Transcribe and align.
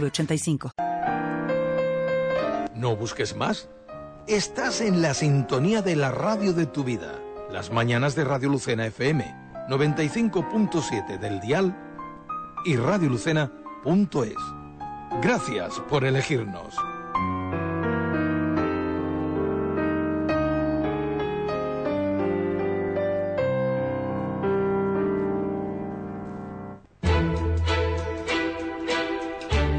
906985. 0.00 0.70
No 2.74 2.96
busques 2.96 3.36
más. 3.36 3.68
Estás 4.26 4.80
en 4.80 5.02
la 5.02 5.14
sintonía 5.14 5.82
de 5.82 5.96
la 5.96 6.10
radio 6.10 6.52
de 6.52 6.66
tu 6.66 6.84
vida. 6.84 7.20
Las 7.50 7.70
mañanas 7.70 8.14
de 8.14 8.24
Radio 8.24 8.48
Lucena 8.48 8.86
FM 8.86 9.24
95.7 9.68 11.18
del 11.18 11.40
dial 11.40 11.76
y 12.64 12.76
radiolucena.es. 12.76 14.34
Gracias 15.22 15.80
por 15.88 16.04
elegirnos. 16.04 16.74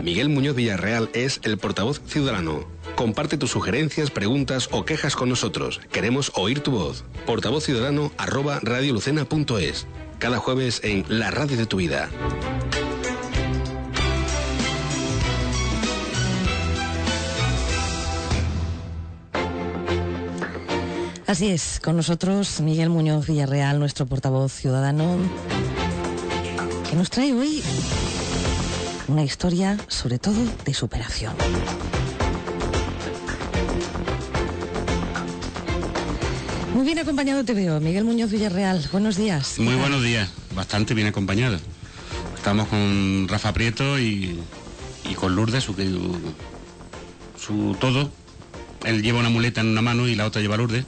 Miguel 0.05 0.29
Muñoz 0.29 0.55
Villarreal 0.55 1.09
es 1.13 1.39
el 1.41 1.57
portavoz 1.57 1.99
ciudadano. 2.05 2.63
Comparte 2.95 3.39
tus 3.39 3.49
sugerencias, 3.49 4.11
preguntas 4.11 4.69
o 4.71 4.85
quejas 4.85 5.15
con 5.15 5.29
nosotros. 5.29 5.81
Queremos 5.91 6.31
oír 6.35 6.59
tu 6.59 6.69
voz. 6.69 7.03
Portavoz 7.25 7.63
ciudadano 7.63 8.11
arroba 8.15 8.59
radiolucena.es. 8.61 9.87
Cada 10.19 10.37
jueves 10.37 10.81
en 10.83 11.05
La 11.07 11.31
Radio 11.31 11.57
de 11.57 11.65
tu 11.65 11.77
Vida. 11.77 12.11
Así 21.25 21.49
es, 21.49 21.79
con 21.83 21.97
nosotros 21.97 22.61
Miguel 22.61 22.91
Muñoz 22.91 23.25
Villarreal, 23.25 23.79
nuestro 23.79 24.05
portavoz 24.05 24.53
ciudadano, 24.53 25.17
que 26.87 26.95
nos 26.95 27.09
trae 27.09 27.33
hoy 27.33 27.63
una 29.07 29.23
historia 29.23 29.77
sobre 29.87 30.19
todo 30.19 30.37
de 30.65 30.73
superación. 30.73 31.33
Muy 36.73 36.83
bien 36.83 36.99
acompañado 36.99 37.45
te 37.45 37.53
veo, 37.53 37.79
Miguel 37.79 38.03
Muñoz 38.03 38.31
Villarreal. 38.31 38.87
Buenos 38.91 39.15
días. 39.15 39.59
Muy 39.59 39.75
buenos 39.75 40.03
días, 40.03 40.29
bastante 40.53 40.93
bien 40.93 41.07
acompañado. 41.07 41.57
Estamos 42.35 42.67
con 42.67 43.27
Rafa 43.29 43.53
Prieto 43.53 43.97
y, 43.97 44.39
y 45.09 45.13
con 45.15 45.35
Lourdes, 45.35 45.63
su, 45.63 45.73
su 47.39 47.77
todo. 47.79 48.11
Él 48.83 49.01
lleva 49.01 49.19
una 49.19 49.29
muleta 49.29 49.61
en 49.61 49.67
una 49.67 49.81
mano 49.81 50.07
y 50.07 50.15
la 50.15 50.25
otra 50.25 50.41
lleva 50.41 50.57
Lourdes, 50.57 50.85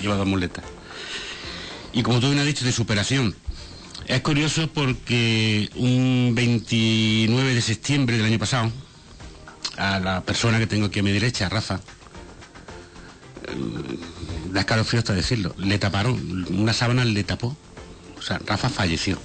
lleva 0.00 0.16
dos 0.16 0.26
muletas. 0.26 0.64
Y 1.92 2.02
como 2.02 2.20
tú 2.20 2.26
bien 2.26 2.38
has 2.38 2.46
dicho, 2.46 2.64
de 2.64 2.72
superación. 2.72 3.34
Es 4.06 4.20
curioso 4.20 4.68
porque 4.72 5.68
un 5.74 6.32
29 6.34 7.54
de 7.54 7.60
septiembre 7.60 8.16
del 8.16 8.26
año 8.26 8.38
pasado, 8.38 8.70
a 9.76 9.98
la 9.98 10.22
persona 10.22 10.60
que 10.60 10.68
tengo 10.68 10.86
aquí 10.86 11.00
a 11.00 11.02
mi 11.02 11.10
derecha, 11.10 11.48
Rafa, 11.48 11.80
eh, 13.48 13.98
da 14.52 14.60
escalofrío 14.60 15.00
hasta 15.00 15.12
decirlo, 15.12 15.56
le 15.58 15.78
taparon, 15.78 16.46
una 16.50 16.72
sábana 16.72 17.04
le 17.04 17.24
tapó. 17.24 17.56
O 18.16 18.22
sea, 18.22 18.38
Rafa 18.46 18.68
falleció. 18.68 19.18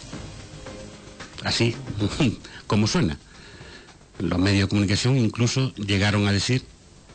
Así, 1.44 1.76
como 2.68 2.88
suena. 2.88 3.20
Los 4.18 4.40
medios 4.40 4.64
de 4.64 4.70
comunicación 4.70 5.16
incluso 5.18 5.76
llegaron 5.76 6.28
a 6.28 6.32
decir 6.32 6.66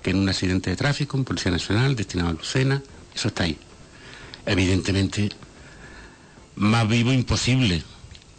que 0.03 0.11
en 0.11 0.19
un 0.19 0.29
accidente 0.29 0.71
de 0.71 0.77
tráfico, 0.77 1.17
en 1.17 1.25
Policía 1.25 1.51
Nacional, 1.51 1.97
destinado 1.97 2.31
a 2.31 2.33
Lucena, 2.33 2.81
eso 3.13 3.27
está 3.27 3.43
ahí. 3.43 3.59
Evidentemente, 4.47 5.31
más 6.57 6.89
vivo 6.89 7.13
imposible. 7.13 7.83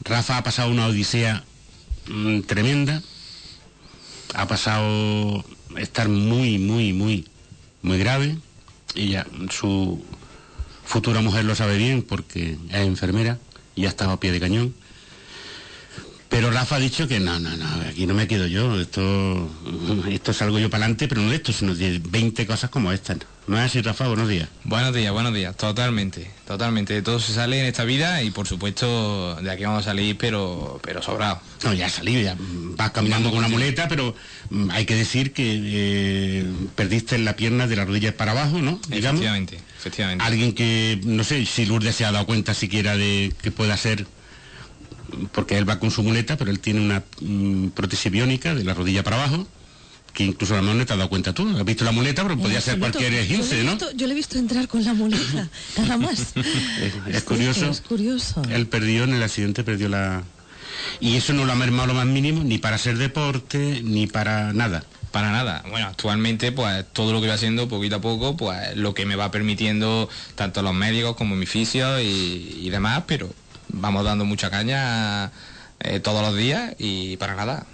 Rafa 0.04 0.38
ha 0.38 0.44
pasado 0.44 0.72
una 0.72 0.88
odisea 0.88 1.44
mm, 2.08 2.42
tremenda, 2.42 3.02
ha 4.34 4.48
pasado 4.48 5.46
estar 5.78 6.10
muy, 6.10 6.60
muy, 6.60 6.94
muy, 6.94 7.28
muy 7.82 7.98
grave. 7.98 8.38
Ella, 8.96 9.26
su 9.50 10.04
futura 10.84 11.22
mujer 11.22 11.46
lo 11.46 11.56
sabe 11.56 11.78
bien 11.78 12.02
porque 12.02 12.58
es 12.70 12.76
enfermera 12.76 13.38
y 13.76 13.86
ha 13.86 13.90
estado 13.90 14.12
a 14.12 14.20
pie 14.20 14.32
de 14.32 14.40
cañón. 14.40 14.74
Pero 16.38 16.52
Rafa 16.52 16.76
ha 16.76 16.80
dicho 16.80 17.08
que 17.08 17.20
no, 17.20 17.40
no, 17.40 17.58
no, 17.58 17.66
aquí 17.90 18.06
no 18.06 18.14
me 18.14 18.28
quedo 18.28 18.46
yo, 18.46 18.80
esto, 18.80 19.50
esto 20.08 20.34
salgo 20.34 20.60
yo 20.60 20.70
para 20.70 20.84
adelante, 20.84 21.08
pero 21.08 21.22
no 21.24 21.32
de 21.32 21.38
esto, 21.38 21.52
sino 21.52 21.74
de 21.74 21.98
20 21.98 22.46
cosas 22.46 22.70
como 22.70 22.92
estas. 22.92 23.18
¿No 23.48 23.58
es 23.58 23.64
así, 23.64 23.82
Rafa? 23.82 24.08
Buenos 24.08 24.30
días. 24.30 24.48
Buenos 24.64 24.94
días, 24.94 25.12
buenos 25.12 25.34
días, 25.34 25.58
totalmente, 25.58 26.30
totalmente. 26.46 26.94
De 26.94 27.02
todo 27.02 27.20
se 27.20 27.34
sale 27.34 27.60
en 27.60 27.66
esta 27.66 27.86
vida 27.86 28.22
y 28.22 28.30
por 28.30 28.46
supuesto 28.46 29.34
de 29.42 29.50
aquí 29.50 29.64
vamos 29.64 29.82
a 29.82 29.86
salir, 29.86 30.16
pero, 30.16 30.80
pero 30.84 31.02
sobrado. 31.02 31.42
No, 31.64 31.74
ya 31.74 31.88
has 31.88 31.94
salido, 31.94 32.22
ya 32.22 32.36
vas 32.38 32.92
caminando 32.92 33.32
con 33.32 33.40
una 33.40 33.48
muleta, 33.48 33.88
pero 33.88 34.14
mm, 34.52 34.70
hay 34.70 34.86
que 34.86 34.94
decir 34.94 35.34
que 35.34 35.60
eh, 35.60 36.46
perdiste 36.76 37.18
la 37.18 37.36
pierna 37.36 37.66
de 37.66 37.78
las 37.78 37.88
rodillas 37.88 38.14
para 38.14 38.34
abajo, 38.34 38.60
¿no? 38.60 38.80
Digamos. 38.90 39.22
Efectivamente, 39.22 39.60
efectivamente. 39.76 40.24
Alguien 40.24 40.54
que, 40.54 41.02
no 41.04 41.24
sé 41.24 41.44
si 41.48 41.66
Lourdes 41.66 41.96
se 41.96 42.06
ha 42.06 42.12
dado 42.12 42.28
cuenta 42.28 42.54
siquiera 42.54 42.96
de 42.96 43.34
que 43.42 43.50
pueda 43.50 43.76
ser 43.76 44.06
porque 45.32 45.58
él 45.58 45.70
va 45.70 45.80
con 45.80 45.92
su 45.92 46.04
muleta, 46.04 46.38
pero 46.38 46.52
él 46.52 46.60
tiene 46.60 46.82
una 46.82 47.04
mm, 47.22 47.70
prótesis 47.70 48.12
biónica 48.12 48.56
de 48.56 48.64
la 48.64 48.74
rodilla 48.74 49.04
para 49.04 49.18
abajo, 49.18 49.48
que 50.14 50.24
incluso 50.24 50.54
a 50.54 50.58
lo 50.58 50.64
mejor 50.64 50.78
no 50.78 50.86
te 50.86 50.94
has 50.94 50.98
dado 50.98 51.10
cuenta 51.10 51.34
tú. 51.34 51.48
Has 51.58 51.66
visto 51.66 51.86
la 51.86 51.92
muleta, 51.92 52.24
pero 52.24 52.38
podía 52.38 52.60
ser 52.62 52.80
cualquier 52.80 53.14
esguince, 53.14 53.64
¿no? 53.64 53.78
yo 53.96 54.08
le 54.08 54.14
he 54.14 54.16
visto 54.16 54.38
entrar 54.38 54.68
con 54.68 54.84
la 54.84 54.94
muleta, 54.94 55.50
nada 55.78 55.98
más. 55.98 56.34
es, 57.08 57.24
curioso. 57.24 57.70
Es 57.70 57.82
curioso. 57.82 58.42
Él 58.50 58.68
perdió 58.68 59.04
en 59.04 59.14
el 59.14 59.24
accidente, 59.24 59.64
perdió 59.64 59.90
la... 59.90 60.24
Y 61.00 61.18
eso 61.18 61.34
no 61.34 61.46
lo 61.46 61.52
ha 61.52 61.56
mermado 61.56 61.88
lo 61.88 61.94
más 61.94 62.06
mínimo, 62.06 62.44
ni 62.44 62.58
para 62.58 62.76
hacer 62.76 62.98
deporte, 62.98 63.82
ni 63.84 64.08
para 64.08 64.54
nada. 64.54 64.84
Para 65.12 65.32
nada. 65.32 65.64
Bueno, 65.70 65.88
actualmente, 65.88 66.52
pues 66.52 66.86
todo 66.94 67.14
lo 67.14 67.20
que 67.20 67.28
voy 67.28 67.36
haciendo 67.36 67.68
poquito 67.68 67.98
a 67.98 68.02
poco, 68.02 68.36
pues 68.38 68.76
lo 68.76 68.94
que 68.94 69.06
me 69.06 69.16
va 69.16 69.32
permitiendo 69.32 70.10
tanto 70.36 70.62
los 70.62 70.74
médicos 70.74 71.16
como 71.16 71.36
mi 71.36 71.46
fisio 71.46 72.00
y, 72.00 72.60
y 72.62 72.70
demás, 72.70 73.04
pero 73.08 73.34
vamos 73.70 74.04
dando 74.04 74.26
mucha 74.26 74.50
caña 74.50 75.32
eh, 75.80 76.00
todos 76.00 76.22
los 76.22 76.36
días 76.36 76.76
y 76.78 77.18
para 77.18 77.36
nada. 77.36 77.66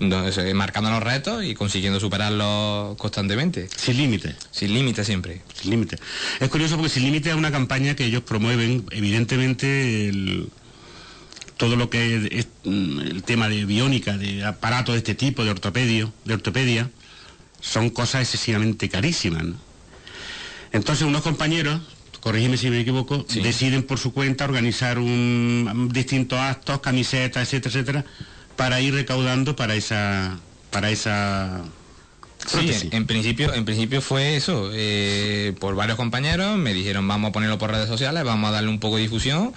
Entonces, 0.00 0.44
eh, 0.44 0.54
marcando 0.54 0.90
los 0.90 1.02
retos 1.02 1.44
y 1.44 1.54
consiguiendo 1.54 2.00
superarlos 2.00 2.96
constantemente. 2.96 3.68
Sin 3.76 3.96
límite. 3.96 4.34
Sin 4.50 4.74
límite 4.74 5.04
siempre. 5.04 5.42
Sin 5.54 5.70
límite. 5.70 5.98
Es 6.40 6.48
curioso 6.48 6.76
porque 6.76 6.90
Sin 6.90 7.04
límite 7.04 7.30
es 7.30 7.36
una 7.36 7.52
campaña 7.52 7.94
que 7.94 8.04
ellos 8.04 8.22
promueven, 8.22 8.84
evidentemente, 8.90 10.10
todo 11.56 11.76
lo 11.76 11.90
que 11.90 12.28
es, 12.32 12.48
mm, 12.64 13.00
el 13.00 13.22
tema 13.22 13.48
de 13.48 13.64
biónica, 13.64 14.16
de 14.16 14.44
aparatos 14.44 14.94
de 14.94 14.98
este 14.98 15.14
tipo, 15.14 15.44
de 15.44 15.50
ortopedia, 15.50 16.10
de 16.24 16.34
ortopedia, 16.34 16.90
son 17.60 17.90
cosas 17.90 18.22
excesivamente 18.22 18.88
carísimas. 18.88 19.44
Entonces 20.72 21.06
unos 21.06 21.22
compañeros 21.22 21.80
corrígeme 22.24 22.56
si 22.56 22.70
me 22.70 22.80
equivoco, 22.80 23.26
deciden 23.42 23.82
por 23.82 23.98
su 23.98 24.14
cuenta 24.14 24.46
organizar 24.46 24.98
un, 24.98 25.90
distintos 25.92 26.38
actos, 26.38 26.80
camisetas, 26.80 27.42
etcétera, 27.42 27.70
etcétera, 27.70 28.04
para 28.56 28.80
ir 28.80 28.94
recaudando 28.94 29.54
para 29.56 29.74
esa 29.74 30.38
para 30.70 30.90
esa 30.90 31.64
Sí, 32.46 32.88
en 32.92 33.06
principio, 33.06 33.54
en 33.54 33.64
principio 33.64 34.00
fue 34.02 34.36
eso. 34.36 34.70
Eh, 34.72 35.54
por 35.60 35.74
varios 35.74 35.96
compañeros 35.96 36.56
me 36.56 36.72
dijeron 36.72 37.06
vamos 37.06 37.28
a 37.28 37.32
ponerlo 37.32 37.58
por 37.58 37.70
redes 37.70 37.88
sociales, 37.88 38.24
vamos 38.24 38.48
a 38.48 38.52
darle 38.52 38.70
un 38.70 38.80
poco 38.80 38.96
de 38.96 39.02
difusión 39.02 39.52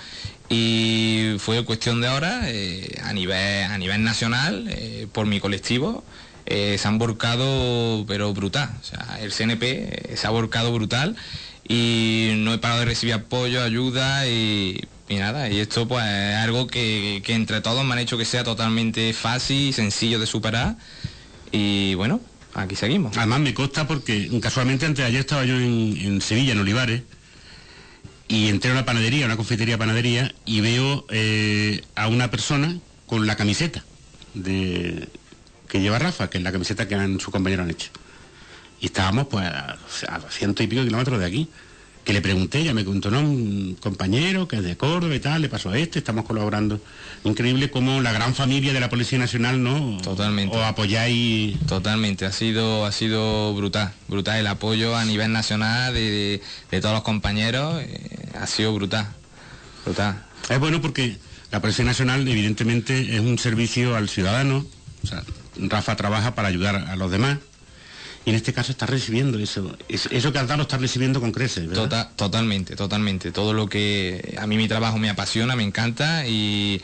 y 0.50 1.36
fue 1.40 1.64
cuestión 1.64 2.02
de 2.02 2.10
horas 2.10 2.46
eh, 2.48 3.00
a 3.04 3.14
nivel 3.14 3.64
a 3.64 3.78
nivel 3.78 4.04
nacional 4.04 4.68
eh, 4.70 5.08
por 5.14 5.26
mi 5.26 5.40
colectivo. 5.40 6.04
se 6.46 6.82
han 6.84 6.98
volcado 6.98 8.04
pero 8.08 8.34
brutal. 8.34 8.70
O 8.82 8.84
sea, 8.84 9.20
el 9.22 9.32
CNP 9.32 10.16
se 10.18 10.28
ha 10.28 10.32
volcado 10.32 10.74
brutal 10.74 11.16
y 11.68 12.34
no 12.38 12.54
he 12.54 12.58
parado 12.58 12.82
de 12.82 12.86
recibir 12.86 13.14
apoyo, 13.14 13.62
ayuda 13.62 14.28
y, 14.28 14.82
nada, 15.10 15.50
y 15.50 15.60
esto 15.60 15.88
pues 15.88 16.06
es 16.06 16.36
algo 16.36 16.68
que, 16.68 17.22
entre 17.28 17.62
todos 17.62 17.84
me 17.86 17.94
han 17.94 18.00
hecho 18.00 18.18
que 18.18 18.26
sea 18.26 18.44
totalmente 18.44 19.14
fácil 19.14 19.70
y 19.70 19.74
sencillo 19.74 20.20
de 20.20 20.26
superar 20.26 20.78
y 21.52 21.96
bueno, 21.96 22.22
aquí 22.54 22.76
seguimos. 22.76 23.18
Además 23.18 23.40
me 23.40 23.54
consta 23.54 23.88
porque 23.88 24.30
casualmente 24.42 24.86
antes 24.86 25.04
de 25.04 25.08
ayer 25.08 25.20
estaba 25.22 25.46
yo 25.46 25.56
en, 25.56 26.22
Sevilla, 26.22 26.54
en 26.54 26.60
Olivares, 26.60 27.04
y 28.30 28.50
entré 28.50 28.72
a 28.72 28.74
una 28.74 28.86
panadería, 28.86 29.26
una 29.26 29.38
confitería 29.38 29.78
panadería, 29.78 30.34
y 30.46 30.60
veo 30.60 31.06
eh, 31.10 31.82
a 31.96 32.10
una 32.10 32.30
persona 32.30 32.78
con 33.06 33.26
la 33.26 33.38
camiseta 33.38 33.86
de, 34.34 35.08
que 35.70 35.80
lleva 35.80 36.00
Rafa, 36.00 36.30
que 36.30 36.38
es 36.38 36.44
la 36.44 36.52
camiseta 36.52 36.88
que 36.88 36.96
han, 36.96 37.20
sus 37.20 37.32
compañeros 37.32 37.64
han 37.64 37.72
hecho. 37.72 37.90
Y 38.80 38.88
estábamos 38.88 39.28
pues 39.28 39.46
a, 39.46 39.78
ciento 40.30 40.64
y 40.64 40.68
pico 40.68 40.84
kilómetros 40.84 41.20
de 41.20 41.26
aquí. 41.26 41.50
Que 42.04 42.14
le 42.14 42.22
pregunté, 42.22 42.64
ya 42.64 42.74
me 42.74 42.86
contó, 42.86 43.12
¿no? 43.12 43.20
Un 43.20 43.76
compañero 43.82 44.48
que 44.48 44.56
es 44.58 44.64
de 44.64 44.78
Córdoba 44.78 45.14
y 45.14 45.20
tal, 45.20 45.42
le 45.42 45.50
pasó 45.50 45.72
a 45.72 45.78
este, 45.78 46.00
estamos 46.00 46.24
colaborando. 46.24 46.80
Increíble 47.26 47.70
como 47.70 48.02
la 48.02 48.14
gran 48.14 48.34
familia 48.34 48.72
de 48.72 48.80
la 48.80 48.88
Policía 48.88 49.20
Nacional, 49.20 49.62
¿no? 49.62 49.98
Totalmente. 50.02 50.56
O 50.56 50.64
apoyáis. 50.64 51.60
Totalmente, 51.68 52.26
ha 52.26 52.32
sido, 52.32 52.86
ha 52.86 52.94
sido 52.94 53.54
brutal, 53.56 53.92
brutal 54.08 54.40
el 54.40 54.48
apoyo 54.48 54.96
a 54.96 55.04
nivel 55.04 55.34
nacional 55.34 55.94
de, 55.94 56.42
todos 56.70 56.94
los 56.94 57.04
compañeros, 57.04 57.82
eh, 57.82 58.30
ha 58.40 58.48
sido 58.48 58.74
brutal, 58.74 59.08
brutal. 59.84 60.24
Es 60.50 60.60
bueno 60.60 60.80
porque 60.80 61.18
la 61.52 61.60
Policía 61.60 61.84
Nacional 61.84 62.26
evidentemente 62.26 63.16
es 63.16 63.20
un 63.20 63.38
servicio 63.38 63.98
al 63.98 64.08
ciudadano, 64.08 64.66
o 65.04 65.08
sea, 65.08 65.24
Rafa 65.58 65.98
trabaja 65.98 66.36
para 66.36 66.48
ayudar 66.48 66.76
a 66.76 66.96
los 66.96 67.12
demás 67.12 67.40
y 68.28 68.32
en 68.32 68.36
este 68.36 68.52
caso 68.52 68.74
está 68.74 68.86
recibiendo 68.86 69.40
eso. 69.40 69.78
Eso 69.88 70.34
que 70.34 70.38
has 70.38 70.48
dado 70.50 70.58
lo 70.58 70.64
está 70.64 70.78
recibiendo 70.78 71.22
con 71.22 71.32
creces, 71.32 71.66
¿verdad? 71.66 72.10
totalmente, 72.18 72.76
totalmente. 72.76 73.32
Todo 73.32 73.54
lo 73.54 73.70
que 73.70 74.36
a 74.38 74.46
mí 74.46 74.58
mi 74.58 74.68
trabajo 74.68 74.98
me 74.98 75.10
apasiona, 75.10 75.56
me 75.56 75.64
encanta 75.64 76.28
y, 76.28 76.82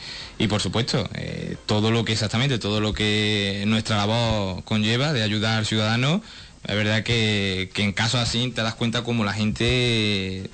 por 0.47 0.61
supuesto, 0.61 1.05
eh, 1.15 1.57
todo 1.65 1.91
lo 1.91 2.05
que 2.05 2.13
exactamente, 2.13 2.59
todo 2.59 2.79
lo 2.79 2.93
que 2.93 3.65
nuestra 3.67 3.97
labor 3.97 4.63
conlleva 4.63 5.11
de 5.11 5.21
ayudar 5.21 5.57
al 5.57 5.65
ciudadano, 5.65 6.23
es 6.65 6.75
verdad 6.77 7.03
que, 7.03 7.69
en 7.75 7.91
casos 7.91 8.21
así 8.21 8.49
te 8.55 8.61
das 8.61 8.75
cuenta 8.75 9.03
como 9.03 9.25
la 9.25 9.33
gente 9.33 10.49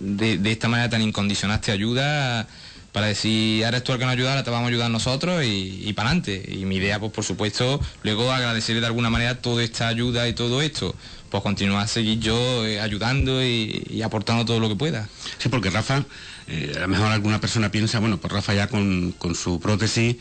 de, 0.00 0.38
de 0.38 0.50
esta 0.50 0.66
manera 0.68 0.88
tan 0.88 1.02
incondicional 1.02 1.60
te 1.60 1.72
ayuda 1.72 2.48
para 2.92 3.06
decir, 3.06 3.64
ahora 3.64 3.82
tú 3.82 3.92
el 3.92 3.98
que 3.98 4.04
nos 4.04 4.12
ayuda, 4.12 4.30
ahora 4.30 4.44
te 4.44 4.50
vamos 4.50 4.66
a 4.66 4.68
ayudar 4.68 4.90
nosotros 4.90 5.42
y, 5.44 5.82
y 5.82 5.92
para 5.94 6.10
adelante. 6.10 6.44
Y 6.46 6.66
mi 6.66 6.76
idea, 6.76 7.00
pues 7.00 7.10
por 7.10 7.24
supuesto, 7.24 7.80
luego 8.02 8.30
agradecerle 8.30 8.80
de 8.80 8.86
alguna 8.86 9.08
manera 9.08 9.40
toda 9.40 9.64
esta 9.64 9.88
ayuda 9.88 10.28
y 10.28 10.34
todo 10.34 10.60
esto, 10.60 10.94
pues 11.30 11.42
continuar 11.42 11.84
a 11.84 11.88
seguir 11.88 12.20
yo 12.20 12.66
eh, 12.66 12.80
ayudando 12.80 13.42
y, 13.42 14.02
aportando 14.04 14.44
todo 14.44 14.60
lo 14.60 14.68
que 14.68 14.76
pueda. 14.76 15.08
Sí, 15.38 15.48
porque 15.48 15.70
Rafa, 15.70 16.04
eh, 16.46 16.74
a 16.76 16.80
lo 16.80 16.88
mejor 16.88 17.06
alguna 17.06 17.40
persona 17.40 17.70
piensa, 17.70 17.98
bueno, 17.98 18.18
pues 18.18 18.30
Rafa 18.30 18.52
ya 18.52 18.66
con, 18.66 19.14
su 19.34 19.58
prótesis 19.58 20.16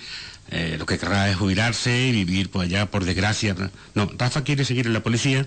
eh, 0.50 0.78
lo 0.80 0.86
que 0.86 0.98
querrá 0.98 1.30
es 1.30 1.36
jubilarse 1.36 2.08
y 2.08 2.12
vivir 2.14 2.50
pues 2.50 2.70
allá 2.70 2.90
por 2.90 3.04
desgracia. 3.04 3.56
No, 3.96 4.10
Rafa 4.18 4.46
quiere 4.46 4.64
seguir 4.64 4.88
en 4.88 4.94
la 4.94 5.04
policía, 5.04 5.46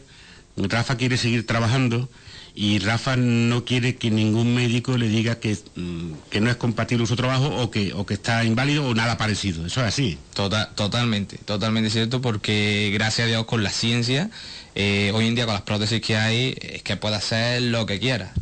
Rafa 0.59 0.99
quiere 0.99 1.17
seguir 1.17 1.47
trabajando 1.47 2.11
y 2.57 2.79
Rafa 2.79 3.17
no 3.17 3.65
quiere 3.65 3.97
que 3.97 4.13
ningún 4.13 4.55
médico 4.55 4.97
le 4.97 5.09
diga 5.09 5.41
que, 5.41 5.59
mm, 5.75 6.13
que 6.31 6.41
no 6.41 6.51
es 6.51 6.57
compatible 6.57 7.05
su 7.07 7.17
trabajo 7.17 7.47
o 7.47 7.71
que, 7.71 7.93
o 7.93 8.07
que 8.07 8.15
está 8.15 8.45
inválido 8.45 8.87
o 8.87 8.95
nada 8.95 9.19
parecido. 9.19 9.67
Eso 9.67 9.81
es 9.81 9.89
así. 9.89 10.19
Total, 10.35 10.73
totalmente, 10.77 11.37
totalmente 11.39 11.91
cierto, 11.91 12.21
porque 12.21 12.91
gracias 12.95 13.27
a 13.27 13.29
Dios 13.29 13.45
con 13.47 13.65
la 13.65 13.71
ciencia, 13.71 14.31
eh, 14.77 15.11
hoy 15.15 15.27
en 15.27 15.35
día 15.35 15.47
con 15.47 15.55
las 15.55 15.63
prótesis 15.63 16.01
que 16.01 16.17
hay, 16.17 16.57
es 16.61 16.83
que 16.85 16.97
puede 16.97 17.17
hacer 17.17 17.61
lo 17.63 17.87
que 17.87 17.99
quiera. 17.99 18.33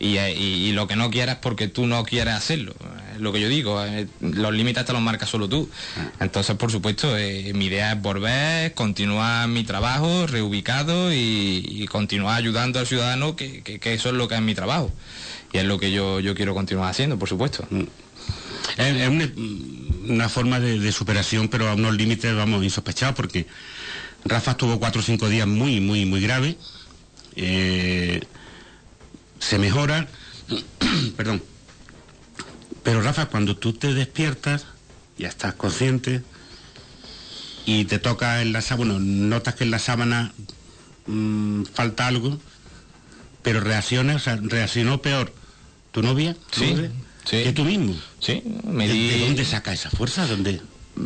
Eh, 0.00 0.34
y, 0.36 0.72
lo 0.72 0.86
que 0.86 0.96
no 0.96 1.10
quieras 1.10 1.38
porque 1.40 1.68
tú 1.68 1.86
no 1.86 2.04
quieres 2.04 2.34
hacerlo. 2.34 2.74
Es 3.14 3.20
lo 3.20 3.32
que 3.32 3.40
yo 3.40 3.48
digo, 3.48 3.82
eh, 3.84 4.06
los 4.20 4.52
límites 4.52 4.84
te 4.84 4.92
los 4.92 5.00
marcas 5.00 5.28
solo 5.28 5.48
tú. 5.48 5.70
Entonces, 6.20 6.56
por 6.56 6.70
supuesto, 6.70 7.16
eh, 7.16 7.52
mi 7.54 7.66
idea 7.66 7.92
es 7.92 8.02
volver, 8.02 8.74
continuar 8.74 9.48
mi 9.48 9.64
trabajo 9.64 10.26
reubicado 10.26 11.12
y, 11.12 11.86
continuar 11.90 12.38
ayudando 12.38 12.80
al 12.80 12.86
ciudadano, 12.86 13.36
que, 13.36 13.62
eso 13.84 14.08
es 14.08 14.14
lo 14.14 14.26
que 14.26 14.34
es 14.34 14.42
mi 14.42 14.54
trabajo. 14.54 14.92
Y 15.52 15.58
es 15.58 15.64
lo 15.64 15.78
que 15.78 15.92
yo, 15.92 16.18
yo 16.20 16.34
quiero 16.34 16.54
continuar 16.54 16.90
haciendo, 16.90 17.18
por 17.18 17.28
supuesto. 17.28 17.64
Mm. 17.70 17.84
Es, 18.78 19.10
una, 20.06 20.28
forma 20.28 20.58
de, 20.58 20.92
superación, 20.92 21.48
pero 21.48 21.68
a 21.68 21.74
unos 21.74 21.94
límites, 21.94 22.34
vamos, 22.34 22.64
insospechados, 22.64 23.14
porque 23.14 23.46
Rafa 24.24 24.52
estuvo 24.52 24.80
cuatro 24.80 25.00
o 25.00 25.04
cinco 25.04 25.28
días 25.28 25.46
muy, 25.46 25.80
muy, 25.80 26.04
muy 26.04 26.20
grave 26.20 26.56
se 29.38 29.58
mejora, 29.58 30.08
perdón. 31.16 31.42
Pero 32.82 33.00
Rafa, 33.00 33.26
cuando 33.26 33.56
tú 33.56 33.72
te 33.72 33.94
despiertas, 33.94 34.66
ya 35.16 35.28
estás 35.28 35.54
consciente 35.54 36.22
y 37.66 37.84
te 37.86 37.98
toca 37.98 38.42
en 38.42 38.52
la 38.52 38.60
sábana, 38.60 38.98
notas 38.98 39.54
que 39.54 39.64
en 39.64 39.70
la 39.70 39.78
sábana 39.78 40.32
mm, 41.06 41.64
falta 41.64 42.06
algo, 42.06 42.38
pero 43.42 43.60
reacciona, 43.60 44.16
o 44.16 44.18
sea, 44.18 44.38
reaccionó 44.42 45.00
peor 45.00 45.32
tu 45.92 46.02
novia, 46.02 46.36
sí, 46.50 46.74
que 47.24 47.52
tú 47.52 47.64
mismo. 47.64 47.94
Sí, 48.20 48.42
me 48.64 48.88
¿De, 48.88 49.20
dónde 49.20 49.44
saca 49.44 49.72
esa 49.72 49.90
fuerza? 49.90 50.26
¿Dónde? 50.26 50.60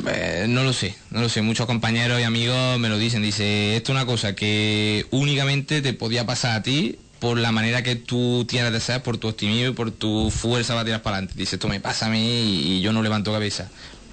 Eh, 0.06 0.46
no 0.48 0.64
lo 0.64 0.72
sé, 0.72 0.96
no 1.10 1.20
lo 1.20 1.28
sé. 1.28 1.42
Muchos 1.42 1.66
compañeros 1.66 2.20
y 2.20 2.24
amigos 2.24 2.78
me 2.78 2.88
lo 2.88 2.98
dicen. 2.98 3.22
Dice, 3.22 3.76
esto 3.76 3.92
es 3.92 3.96
una 3.96 4.06
cosa 4.06 4.34
que 4.34 5.06
únicamente 5.10 5.80
te 5.80 5.92
podía 5.92 6.26
pasar 6.26 6.56
a 6.56 6.62
ti 6.62 6.98
por 7.18 7.38
la 7.38 7.52
manera 7.52 7.82
que 7.82 7.96
tú 7.96 8.44
tienes 8.48 8.72
de 8.72 8.80
ser, 8.80 9.02
por 9.02 9.18
tu 9.18 9.28
optimismo 9.28 9.70
y 9.70 9.74
por 9.74 9.90
tu 9.90 10.30
fuerza 10.30 10.74
para 10.74 10.84
tirar 10.84 11.02
para 11.02 11.16
adelante. 11.16 11.34
Dice, 11.36 11.56
esto 11.56 11.68
me 11.68 11.80
pasa 11.80 12.06
a 12.06 12.10
mí 12.10 12.76
y, 12.76 12.80
yo 12.80 12.92
no 12.92 13.02
levanto 13.02 13.32
cabeza. 13.32 13.68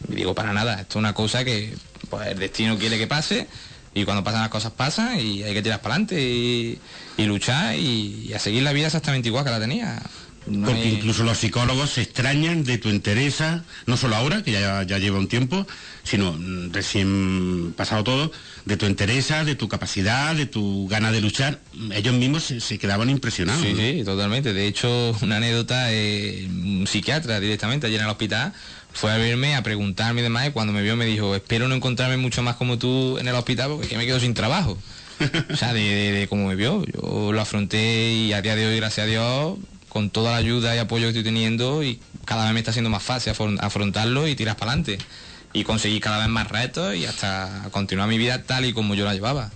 Y 0.09 0.15
digo, 0.15 0.33
para 0.33 0.53
nada, 0.53 0.81
esto 0.81 0.93
es 0.93 0.95
una 0.97 1.13
cosa 1.13 1.43
que 1.43 1.75
pues, 2.09 2.27
el 2.27 2.39
destino 2.39 2.77
quiere 2.77 2.97
que 2.97 3.07
pase 3.07 3.47
y 3.93 4.03
cuando 4.03 4.23
pasan 4.23 4.41
las 4.41 4.49
cosas 4.49 4.73
pasan 4.73 5.19
y 5.19 5.43
hay 5.43 5.53
que 5.53 5.61
tirar 5.61 5.81
para 5.81 5.95
adelante 5.95 6.21
y, 6.21 6.79
luchar 7.17 7.75
y, 7.75 8.33
a 8.33 8.39
seguir 8.39 8.63
la 8.63 8.73
vida 8.73 8.87
exactamente 8.87 9.29
igual 9.29 9.45
que 9.45 9.51
la 9.51 9.59
tenía. 9.59 10.01
Porque 10.45 10.89
incluso 10.89 11.23
los 11.23 11.39
psicólogos 11.39 11.89
se 11.91 12.03
extrañan 12.03 12.63
de 12.63 12.77
tu 12.77 12.89
interesa, 12.89 13.63
no 13.87 13.97
solo 13.97 14.15
ahora, 14.15 14.43
que 14.43 14.51
ya, 14.51 14.83
ya 14.83 14.99
lleva 14.99 15.17
un 15.17 15.27
tiempo, 15.27 15.65
sino 16.03 16.33
mm, 16.33 16.71
recién 16.71 17.73
pasado 17.75 18.03
todo, 18.03 18.31
de 18.65 18.77
tu 18.77 18.85
interesa, 18.85 19.43
de 19.43 19.55
tu 19.55 19.67
capacidad, 19.67 20.35
de 20.35 20.45
tu 20.45 20.87
gana 20.87 21.11
de 21.11 21.21
luchar. 21.21 21.59
Ellos 21.91 22.13
mismos 22.13 22.43
se, 22.43 22.77
quedaban 22.77 23.09
impresionados. 23.09 23.63
Sí, 23.63 23.75
sí, 23.75 24.03
totalmente. 24.03 24.53
De 24.53 24.67
hecho, 24.67 25.15
una 25.21 25.37
anécdota, 25.37 25.91
eh, 25.91 26.47
un 26.47 26.85
psiquiatra 26.85 27.39
directamente 27.39 27.87
allí 27.87 27.95
en 27.95 28.01
el 28.01 28.09
hospital 28.09 28.53
fue 28.93 29.11
a 29.11 29.17
verme, 29.17 29.55
a 29.55 29.63
preguntarme 29.63 30.21
y 30.21 30.23
demás, 30.23 30.47
y 30.47 30.51
cuando 30.51 30.71
me 30.73 30.81
vio 30.81 30.95
me 30.95 31.05
dijo, 31.05 31.35
espero 31.35 31.67
no 31.67 31.75
encontrarme 31.75 32.17
mucho 32.17 32.43
más 32.43 32.55
como 32.55 32.77
tú 32.77 33.17
en 33.17 33.27
el 33.27 33.35
hospital 33.35 33.69
porque 33.69 33.85
es 33.85 33.89
que 33.89 33.97
me 33.97 34.05
quedo 34.05 34.19
sin 34.19 34.33
trabajo. 34.35 34.77
o 35.53 35.55
sea, 35.55 35.73
de, 35.73 36.11
de 36.11 36.27
cómo 36.27 36.47
me 36.47 36.55
vio. 36.55 36.83
Yo 36.85 37.31
lo 37.31 37.41
afronté 37.41 38.13
y 38.13 38.33
a 38.33 38.41
día 38.41 38.55
de 38.55 38.67
hoy, 38.67 38.77
gracias 38.77 39.05
a 39.05 39.09
Dios, 39.09 39.57
con 39.95 40.09
toda 40.09 40.31
la 40.31 40.37
ayuda 40.37 40.75
y 40.75 40.79
apoyo 40.79 41.05
que 41.05 41.11
estoy 41.11 41.23
teniendo 41.23 41.81
y 41.81 42.01
cada 42.25 42.43
vez 42.43 42.53
me 42.53 42.59
está 42.59 42.73
siendo 42.73 42.89
más 42.89 43.01
fácil 43.01 43.31
afrontarlo 43.61 44.27
y 44.27 44.35
tirar 44.35 44.57
para 44.57 44.73
adelante 44.73 44.97
y 45.53 45.63
conseguir 45.63 46.01
cada 46.01 46.17
vez 46.17 46.27
más 46.27 46.49
retos 46.49 46.97
y 46.97 47.05
hasta 47.05 47.69
continuar 47.71 48.09
mi 48.09 48.17
vida 48.17 48.43
tal 48.43 48.65
y 48.65 48.73
como 48.73 48.93
yo 48.93 49.05
la 49.05 49.13
llevaba. 49.13 49.51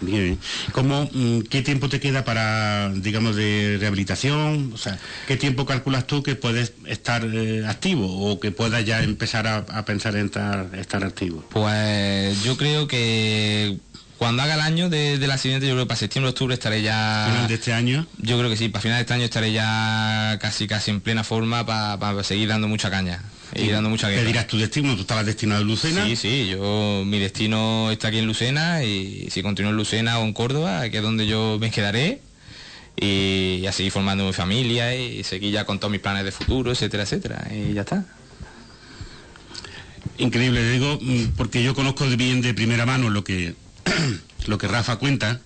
Bien, 0.00 0.38
¿Cómo, 0.70 1.10
mm, 1.12 1.40
¿Qué 1.40 1.62
tiempo 1.62 1.88
te 1.88 1.98
queda 1.98 2.24
para, 2.24 2.92
digamos, 2.94 3.34
de 3.34 3.78
rehabilitación? 3.80 4.70
O 4.72 4.76
sea, 4.76 4.96
¿qué 5.26 5.36
tiempo 5.36 5.66
calculas 5.66 6.06
tú 6.06 6.22
que 6.22 6.36
puedes 6.36 6.72
estar 6.86 7.24
eh, 7.24 7.66
activo 7.66 8.30
o 8.30 8.38
que 8.38 8.52
puedas 8.52 8.84
ya 8.84 9.02
empezar 9.02 9.48
a, 9.48 9.84
pensar 9.84 10.14
en 10.14 10.26
estar, 10.26 10.70
estar 10.74 11.02
activo? 11.02 11.44
Pues 11.50 12.44
yo 12.44 12.56
creo 12.56 12.86
que 12.86 13.76
cuando 14.20 14.42
haga 14.42 14.52
el 14.52 14.60
año 14.60 14.90
del 14.90 15.30
accidente, 15.30 15.66
yo 15.66 15.72
creo 15.72 15.84
que 15.86 15.88
para 15.88 15.98
septiembre, 15.98 16.28
octubre 16.28 16.52
estaré 16.52 16.82
ya... 16.82 17.24
¿Final 17.30 17.48
de 17.48 17.54
este 17.54 17.72
año? 17.72 18.06
Yo 18.18 18.36
creo 18.36 18.50
que 18.50 18.56
sí, 18.58 18.68
para 18.68 18.82
final 18.82 18.98
de 18.98 19.00
este 19.00 19.14
año 19.14 19.24
estaré 19.24 19.50
ya 19.50 20.36
casi 20.38 20.66
casi 20.66 20.90
en 20.90 21.00
plena 21.00 21.24
forma 21.24 21.64
para 21.64 22.22
seguir 22.22 22.50
dando 22.50 22.68
mucha 22.68 22.90
caña. 22.90 23.24
Y 23.54 23.68
dando 23.68 23.88
mucha 23.88 24.10
guerra. 24.10 24.20
¿Qué 24.20 24.26
dirás 24.26 24.46
tu 24.46 24.58
destino? 24.58 24.94
¿Tú 24.94 25.00
estabas 25.00 25.24
destinado 25.24 25.62
en 25.62 25.68
Lucena? 25.68 26.04
Sí, 26.04 26.16
sí, 26.16 26.48
yo, 26.50 27.02
mi 27.06 27.18
destino 27.18 27.90
está 27.90 28.08
aquí 28.08 28.18
en 28.18 28.26
Lucena 28.26 28.84
y 28.84 29.30
si 29.30 29.40
continúo 29.40 29.70
en 29.70 29.78
Lucena 29.78 30.18
o 30.18 30.24
en 30.24 30.34
Córdoba, 30.34 30.86
que 30.90 30.98
es 30.98 31.02
donde 31.02 31.26
yo 31.26 31.56
me 31.58 31.70
quedaré 31.70 32.20
y, 32.98 33.64
a 33.66 33.72
seguir 33.72 33.90
formando 33.90 34.26
mi 34.26 34.34
familia 34.34 34.94
y 34.94 35.24
seguir 35.24 35.54
ya 35.54 35.64
con 35.64 35.78
todos 35.78 35.92
mis 35.92 36.02
planes 36.02 36.26
de 36.26 36.32
futuro, 36.32 36.72
etcétera, 36.72 37.04
etcétera. 37.04 37.48
Y 37.50 37.72
ya 37.72 37.80
está. 37.80 38.04
Increíble, 40.18 40.72
digo, 40.72 40.98
mm, 41.00 41.36
porque 41.38 41.62
yo 41.62 41.74
conozco 41.74 42.04
bien 42.04 42.42
de 42.42 42.52
primera 42.52 42.84
mano 42.84 43.08
lo 43.08 43.24
que 43.24 43.54
lo 44.46 44.58
que 44.58 44.68
Rafa 44.68 44.96
cuenta, 44.96 45.40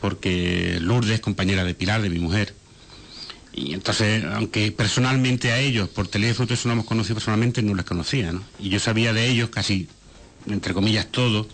porque 0.00 0.78
Lourdes, 0.80 1.20
compañera 1.20 1.64
de 1.64 1.74
Pilar, 1.74 2.02
de 2.02 2.10
mi 2.10 2.18
mujer, 2.18 2.54
y 3.58 3.74
entonces, 3.74 4.24
aunque 4.24 4.70
personalmente 4.70 5.50
a 5.50 5.58
ellos, 5.58 5.88
por 5.88 6.06
teléfono, 6.06 6.52
eso 6.52 6.68
no 6.68 6.74
hemos 6.74 6.86
conocido 6.86 7.16
personalmente, 7.16 7.62
no 7.62 7.74
les 7.74 7.84
conocía, 7.84 8.32
¿no? 8.32 8.42
Y 8.60 8.68
yo 8.68 8.78
sabía 8.78 9.12
de 9.12 9.28
ellos 9.28 9.50
casi, 9.50 9.88
entre 10.46 10.74
comillas, 10.74 11.06
todo, 11.10 11.48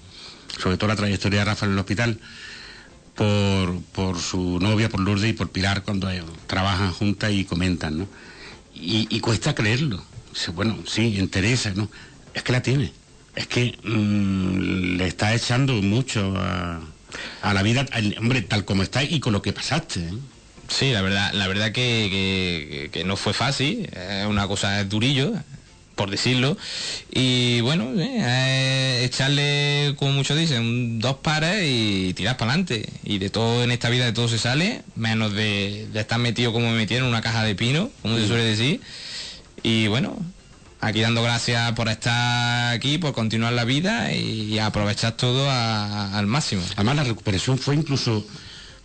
sobre 0.61 0.77
todo 0.77 0.89
la 0.89 0.97
trayectoria 0.97 1.41
de 1.41 1.45
Rafa 1.47 1.67
en 1.67 1.73
el 1.73 1.79
hospital, 1.79 2.21
por, 3.15 3.81
por 3.93 4.19
su 4.19 4.59
novia, 4.61 4.91
por 4.91 5.01
Lourdes 5.01 5.31
y 5.31 5.33
por 5.33 5.51
Pilar, 5.51 5.83
cuando 5.83 6.09
trabajan 6.47 6.93
juntas 6.93 7.33
y 7.33 7.45
comentan, 7.45 7.99
¿no? 7.99 8.09
Y, 8.75 9.21
cuesta 9.21 9.55
creerlo. 9.55 10.05
bueno, 10.55 10.79
sí, 10.87 11.17
interesa, 11.19 11.73
¿no? 11.75 11.89
Es 12.35 12.43
que 12.43 12.53
la 12.53 12.61
tiene 12.61 12.93
es 13.35 13.47
que 13.47 13.77
mm, 13.83 14.97
le 14.97 15.07
está 15.07 15.35
echando 15.35 15.75
mucho 15.75 16.35
a, 16.37 16.81
la 17.43 17.63
vida, 17.63 17.87
hombre, 18.19 18.43
tal 18.43 18.65
como 18.65 18.83
está 18.83 19.05
y 19.05 19.21
con 19.21 19.33
lo 19.33 19.43
que 19.43 19.53
pasaste. 19.53 20.01
¿eh? 20.01 20.13
Sí, 20.69 20.93
la 20.93 21.03
verdad, 21.03 21.33
la 21.33 21.47
verdad 21.47 21.73
que, 21.73 23.03
no 23.05 23.17
fue 23.17 23.33
fácil, 23.33 23.89
es 23.93 24.27
una 24.27 24.49
cosa 24.49 24.83
durillo, 24.85 25.33
por 25.95 26.11
decirlo. 26.11 26.57
Y 27.13 27.61
bueno, 27.61 27.93
eh, 27.99 29.03
echarle, 29.05 29.95
como 29.99 30.13
muchos 30.13 30.37
dicen, 30.37 30.99
dos 30.99 31.17
pares 31.17 31.65
y 31.65 32.15
tirar 32.15 32.37
para 32.37 32.53
adelante. 32.53 32.89
Y 33.05 33.19
de 33.19 33.31
todo 33.31 33.63
en 33.63 33.71
esta 33.71 33.91
vida 33.91 34.05
de 34.05 34.13
todo 34.13 34.29
se 34.29 34.39
sale, 34.39 34.83
menos 34.97 35.35
de, 35.35 35.87
estar 35.95 36.19
metido 36.19 36.53
como 36.53 36.71
me 36.71 36.77
metieron 36.77 37.07
en 37.07 37.13
una 37.13 37.23
caja 37.23 37.45
de 37.45 37.55
pino, 37.55 37.91
como 38.03 38.17
se 38.17 38.27
suele 38.27 38.45
decir. 38.45 38.81
Y 39.63 39.87
bueno, 39.87 40.17
aquí 40.85 41.01
dando 41.01 41.23
gracias 41.23 41.73
por 41.73 41.89
estar 41.89 42.75
aquí, 42.75 42.99
por 42.99 43.15
continuar 43.15 43.53
la 43.53 43.65
vida 43.65 44.13
y, 44.13 44.59
aprovechar 44.59 45.13
todo 45.17 45.51
al 45.51 46.27
máximo. 46.27 46.63
Además 46.77 46.97
la 46.97 47.05
recuperación 47.05 47.59
fue 47.59 47.75
incluso 47.75 48.25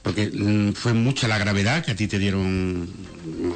porque 0.02 0.32
mm, 0.34 0.74
fue 0.74 0.94
mucha 0.94 1.28
la 1.28 1.38
gravedad 1.38 1.84
que 1.84 1.92
a 1.92 1.96
ti 1.96 2.08
te 2.08 2.20
dieron, 2.20 2.90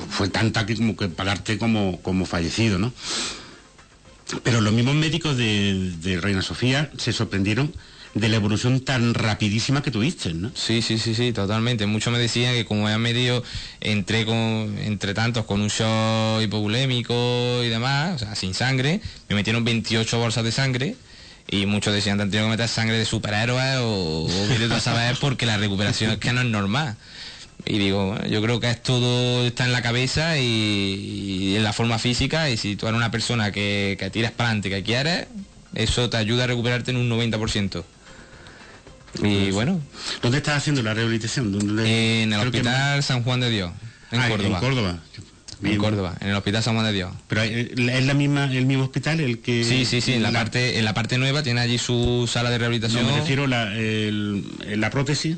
fue 0.10 0.28
tanta 0.30 0.66
que 0.66 0.76
como 0.76 0.96
que 0.96 1.08
pagarte 1.08 1.58
como, 1.58 2.02
como 2.02 2.26
fallecido, 2.26 2.78
¿no? 2.80 2.94
Pero 4.44 4.62
los 4.62 4.74
mismos 4.74 4.96
médicos 4.96 5.38
de, 5.38 6.20
Reina 6.22 6.42
Sofía 6.42 6.92
se 6.98 7.14
sorprendieron 7.14 7.74
de 8.14 8.30
la 8.30 8.36
evolución 8.36 8.80
tan 8.82 9.14
rapidísima 9.14 9.82
que 9.82 9.90
tuviste, 9.90 10.34
¿no? 10.34 10.52
Sí, 10.54 10.82
sí, 10.82 11.00
sí, 11.00 11.16
sí, 11.16 11.34
totalmente. 11.34 11.86
Muchos 11.88 12.14
me 12.14 12.20
decían 12.20 12.54
que 12.54 12.66
como 12.66 12.88
he 12.88 12.98
medio 12.98 13.44
entré 13.82 14.26
con, 14.26 14.78
entre 14.80 15.14
tantos 15.14 15.46
con 15.46 15.62
un 15.62 15.70
shock 15.70 16.42
hipovolémico 16.44 17.62
y 17.64 17.70
demás, 17.70 18.16
o 18.16 18.26
sea, 18.26 18.36
sin 18.36 18.54
sangre, 18.54 19.02
me 19.30 19.36
metieron 19.36 19.64
28 19.64 20.20
bolsas 20.20 20.44
de 20.44 20.52
sangre 20.52 20.96
y 21.50 21.66
muchos 21.66 21.94
decían, 21.94 22.18
te 22.18 22.24
han 22.24 22.30
tenido 22.30 22.48
que 22.48 22.52
meter 22.52 22.68
sangre 22.68 22.98
de 22.98 23.06
superhéroe 23.06 23.78
o, 23.78 24.26
o 24.26 24.48
de 24.48 24.80
saber 24.80 25.18
porque 25.20 25.46
la 25.46 25.58
recuperación 25.58 26.12
es 26.12 26.18
que 26.20 26.34
no 26.34 26.42
es 26.42 26.48
normal. 26.48 26.96
Y 27.66 27.80
digo, 27.80 28.18
yo 28.30 28.42
creo 28.42 28.60
que 28.60 28.70
es 28.70 28.84
todo 28.84 29.46
está 29.46 29.64
en 29.66 29.72
la 29.72 29.82
cabeza 29.82 30.38
y, 30.38 31.56
en 31.56 31.64
la 31.64 31.74
forma 31.74 31.98
física 31.98 32.50
y 32.50 32.58
si 32.58 32.76
tú 32.76 32.88
eres 32.88 32.98
una 32.98 33.10
persona 33.10 33.52
que, 33.52 33.96
que 33.98 34.10
tiras 34.10 34.32
para 34.32 34.50
adelante, 34.50 34.70
que 34.70 34.84
quieres, 34.84 35.28
eso 35.74 36.10
te 36.10 36.18
ayuda 36.18 36.44
a 36.44 36.48
recuperarte 36.48 36.92
en 36.92 36.98
un 36.98 37.10
90%. 37.10 37.84
Y 39.22 39.52
bueno. 39.52 39.80
¿Dónde 40.22 40.40
estás 40.40 40.58
haciendo 40.58 40.82
la 40.82 40.94
rehabilitación? 40.94 41.80
En 41.80 42.34
el 42.34 42.40
Hospital 42.40 43.04
San 43.04 43.24
Juan 43.24 43.40
de 43.40 43.50
Dios, 43.50 43.72
en 44.12 44.20
ah, 44.20 44.30
Córdoba. 44.30 44.56
En 44.56 44.62
Córdoba. 44.62 45.00
En 45.64 45.78
Córdoba, 45.78 46.16
en 46.20 46.30
el 46.30 46.36
Hospital 46.36 46.64
San 46.64 46.74
Juan 46.74 46.86
de 46.88 46.94
Dios. 46.94 47.12
Pero 47.28 47.42
es 47.42 48.06
la 48.06 48.14
misma, 48.14 48.46
el 48.46 48.66
mismo 48.66 48.84
hospital 48.84 49.20
el 49.20 49.40
que. 49.40 49.64
Sí, 49.64 49.86
sí, 49.86 50.02
sí. 50.02 50.14
En 50.14 50.24
la, 50.24 50.32
parte, 50.32 50.78
en 50.80 50.86
la 50.86 50.94
parte 50.94 51.18
nueva 51.18 51.44
tiene 51.44 51.62
allí 51.62 51.78
su 51.78 52.30
sala 52.32 52.50
de 52.50 52.58
rehabilitación. 52.58 53.04
No, 53.04 53.12
me 53.12 53.20
refiero 53.20 53.48
la, 53.48 53.70
la 53.70 54.90
prótesis. 54.90 55.38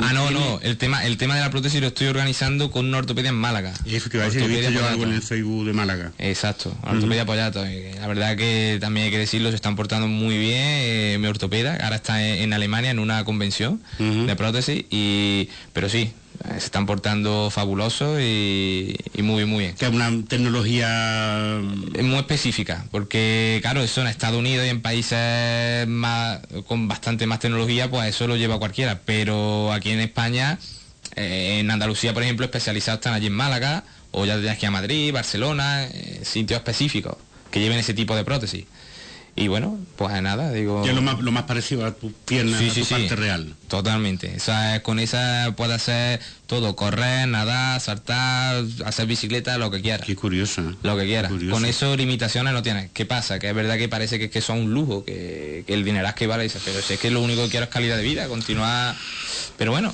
Ah, 0.00 0.12
no, 0.12 0.30
no, 0.30 0.60
el 0.62 0.76
tema, 0.76 1.04
el 1.04 1.16
tema 1.16 1.36
de 1.36 1.40
la 1.40 1.50
prótesis 1.50 1.80
lo 1.80 1.88
estoy 1.88 2.08
organizando 2.08 2.70
con 2.70 2.86
una 2.86 2.98
ortopedia 2.98 3.30
en 3.30 3.36
Málaga. 3.36 3.72
Eso 3.84 4.10
que 4.10 4.18
va 4.18 4.24
a 4.24 4.26
decir, 4.26 4.42
he 4.42 4.72
yo 4.72 4.86
algo 4.86 5.04
en 5.04 5.12
el 5.12 5.22
Facebook 5.22 5.66
de 5.66 5.72
Málaga. 5.72 6.12
Exacto, 6.18 6.76
ortopedia 6.82 7.22
apoyato. 7.22 7.64
La 7.64 8.06
verdad 8.06 8.36
que 8.36 8.78
también 8.80 9.06
hay 9.06 9.10
que 9.10 9.18
decirlo, 9.18 9.50
se 9.50 9.56
están 9.56 9.76
portando 9.76 10.08
muy 10.08 10.38
bien 10.38 10.62
eh, 10.62 11.16
mi 11.20 11.26
ortopeda, 11.26 11.76
ahora 11.82 11.96
está 11.96 12.24
en, 12.24 12.52
Alemania 12.52 12.90
en 12.90 12.98
una 12.98 13.24
convención 13.24 13.80
de 13.98 14.36
prótesis, 14.36 14.84
y 14.90 15.48
pero 15.72 15.88
sí, 15.88 15.98
eh, 15.98 16.12
se 16.50 16.56
están 16.56 16.86
portando 16.86 17.50
fabulosos 17.50 18.20
y, 18.20 18.96
muy, 19.18 19.44
muy 19.44 19.64
bien. 19.64 19.74
Que 19.74 19.86
es 19.86 19.90
una 19.90 20.10
tecnología 20.26 21.60
muy 22.02 22.16
específica, 22.16 22.86
porque 22.90 23.58
claro, 23.62 23.82
eso 23.82 24.00
en 24.00 24.06
Estados 24.06 24.38
Unidos 24.38 24.66
y 24.66 24.70
en 24.70 24.82
países 24.82 25.86
más, 25.88 26.40
con 26.66 26.88
bastante 26.88 27.26
más 27.26 27.40
tecnología, 27.40 27.90
pues 27.90 28.08
eso 28.08 28.26
lo 28.26 28.36
lleva 28.36 28.58
cualquiera, 28.58 29.00
pero 29.04 29.72
aquí 29.72 29.90
en 29.90 30.00
España, 30.00 30.58
eh, 31.14 31.58
en 31.60 31.70
Andalucía, 31.70 32.14
por 32.14 32.22
ejemplo, 32.22 32.44
especializados 32.44 32.98
están 32.98 33.14
allí 33.14 33.26
en 33.26 33.34
Málaga, 33.34 33.84
o 34.12 34.24
ya 34.24 34.38
tienes 34.38 34.58
que 34.58 34.66
ir 34.66 34.68
a 34.68 34.72
Madrid, 34.72 35.12
Barcelona, 35.12 35.84
eh, 35.84 36.20
sitios 36.24 36.58
específicos 36.58 37.16
que 37.50 37.60
lleven 37.60 37.78
ese 37.78 37.94
tipo 37.94 38.14
de 38.16 38.24
prótesis. 38.24 38.64
Y 39.38 39.48
bueno, 39.48 39.78
pues 39.96 40.22
nada, 40.22 40.50
digo... 40.50 40.82
Que 40.82 40.88
es 40.88 40.94
lo 40.94 41.02
más, 41.02 41.20
lo 41.20 41.30
más 41.30 41.42
parecido 41.42 41.84
a 41.84 41.94
tu 41.94 42.10
pierna, 42.10 42.58
a 42.58 42.72
tu 42.72 42.84
parte 42.86 43.16
real. 43.16 43.54
Totalmente. 43.68 44.34
O 44.34 44.40
sea, 44.40 44.82
con 44.82 44.98
esa 44.98 45.52
puede 45.58 45.74
hacer 45.74 46.20
todo, 46.46 46.74
correr, 46.74 47.28
nadar, 47.28 47.78
saltar, 47.82 48.64
hacer 48.86 49.06
bicicleta, 49.06 49.58
lo 49.58 49.70
que 49.70 49.82
quieras. 49.82 50.06
Qué 50.06 50.16
curioso. 50.16 50.62
¿eh? 50.62 50.74
Lo 50.82 50.96
que 50.96 51.04
quieras. 51.04 51.30
Con 51.50 51.66
eso 51.66 51.94
limitaciones 51.98 52.54
no 52.54 52.62
tienes. 52.62 52.90
¿Qué 52.92 53.04
pasa? 53.04 53.38
Que 53.38 53.50
es 53.50 53.54
verdad 53.54 53.76
que 53.76 53.90
parece 53.90 54.18
que, 54.18 54.30
que 54.30 54.40
son 54.40 54.60
un 54.60 54.72
lujo, 54.72 55.04
que, 55.04 55.64
el 55.66 55.84
dinero 55.84 56.08
es 56.08 56.14
que 56.14 56.26
vale, 56.26 56.50
pero 56.64 56.80
si 56.80 56.94
es 56.94 56.98
que 56.98 57.10
lo 57.10 57.20
único 57.20 57.44
que 57.44 57.50
quiero 57.50 57.64
es 57.64 57.70
calidad 57.70 57.98
de 57.98 58.04
vida, 58.04 58.28
continuar... 58.28 58.96
Pero 59.58 59.70
bueno, 59.70 59.92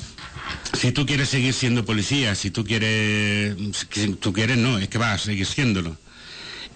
si 0.73 0.93
tú 0.93 1.05
quieres 1.05 1.29
seguir 1.29 1.53
siendo 1.53 1.85
policía, 1.85 2.37
si 2.37 2.53
tú 2.53 2.65
quieres, 2.65 3.57
si 3.91 4.15
tú 4.15 4.33
quieres 4.33 4.57
no, 4.57 4.79
es 4.79 4.89
que 4.89 4.99
vas 4.99 5.21
a 5.21 5.25
seguir 5.25 5.47
siéndolo 5.47 5.97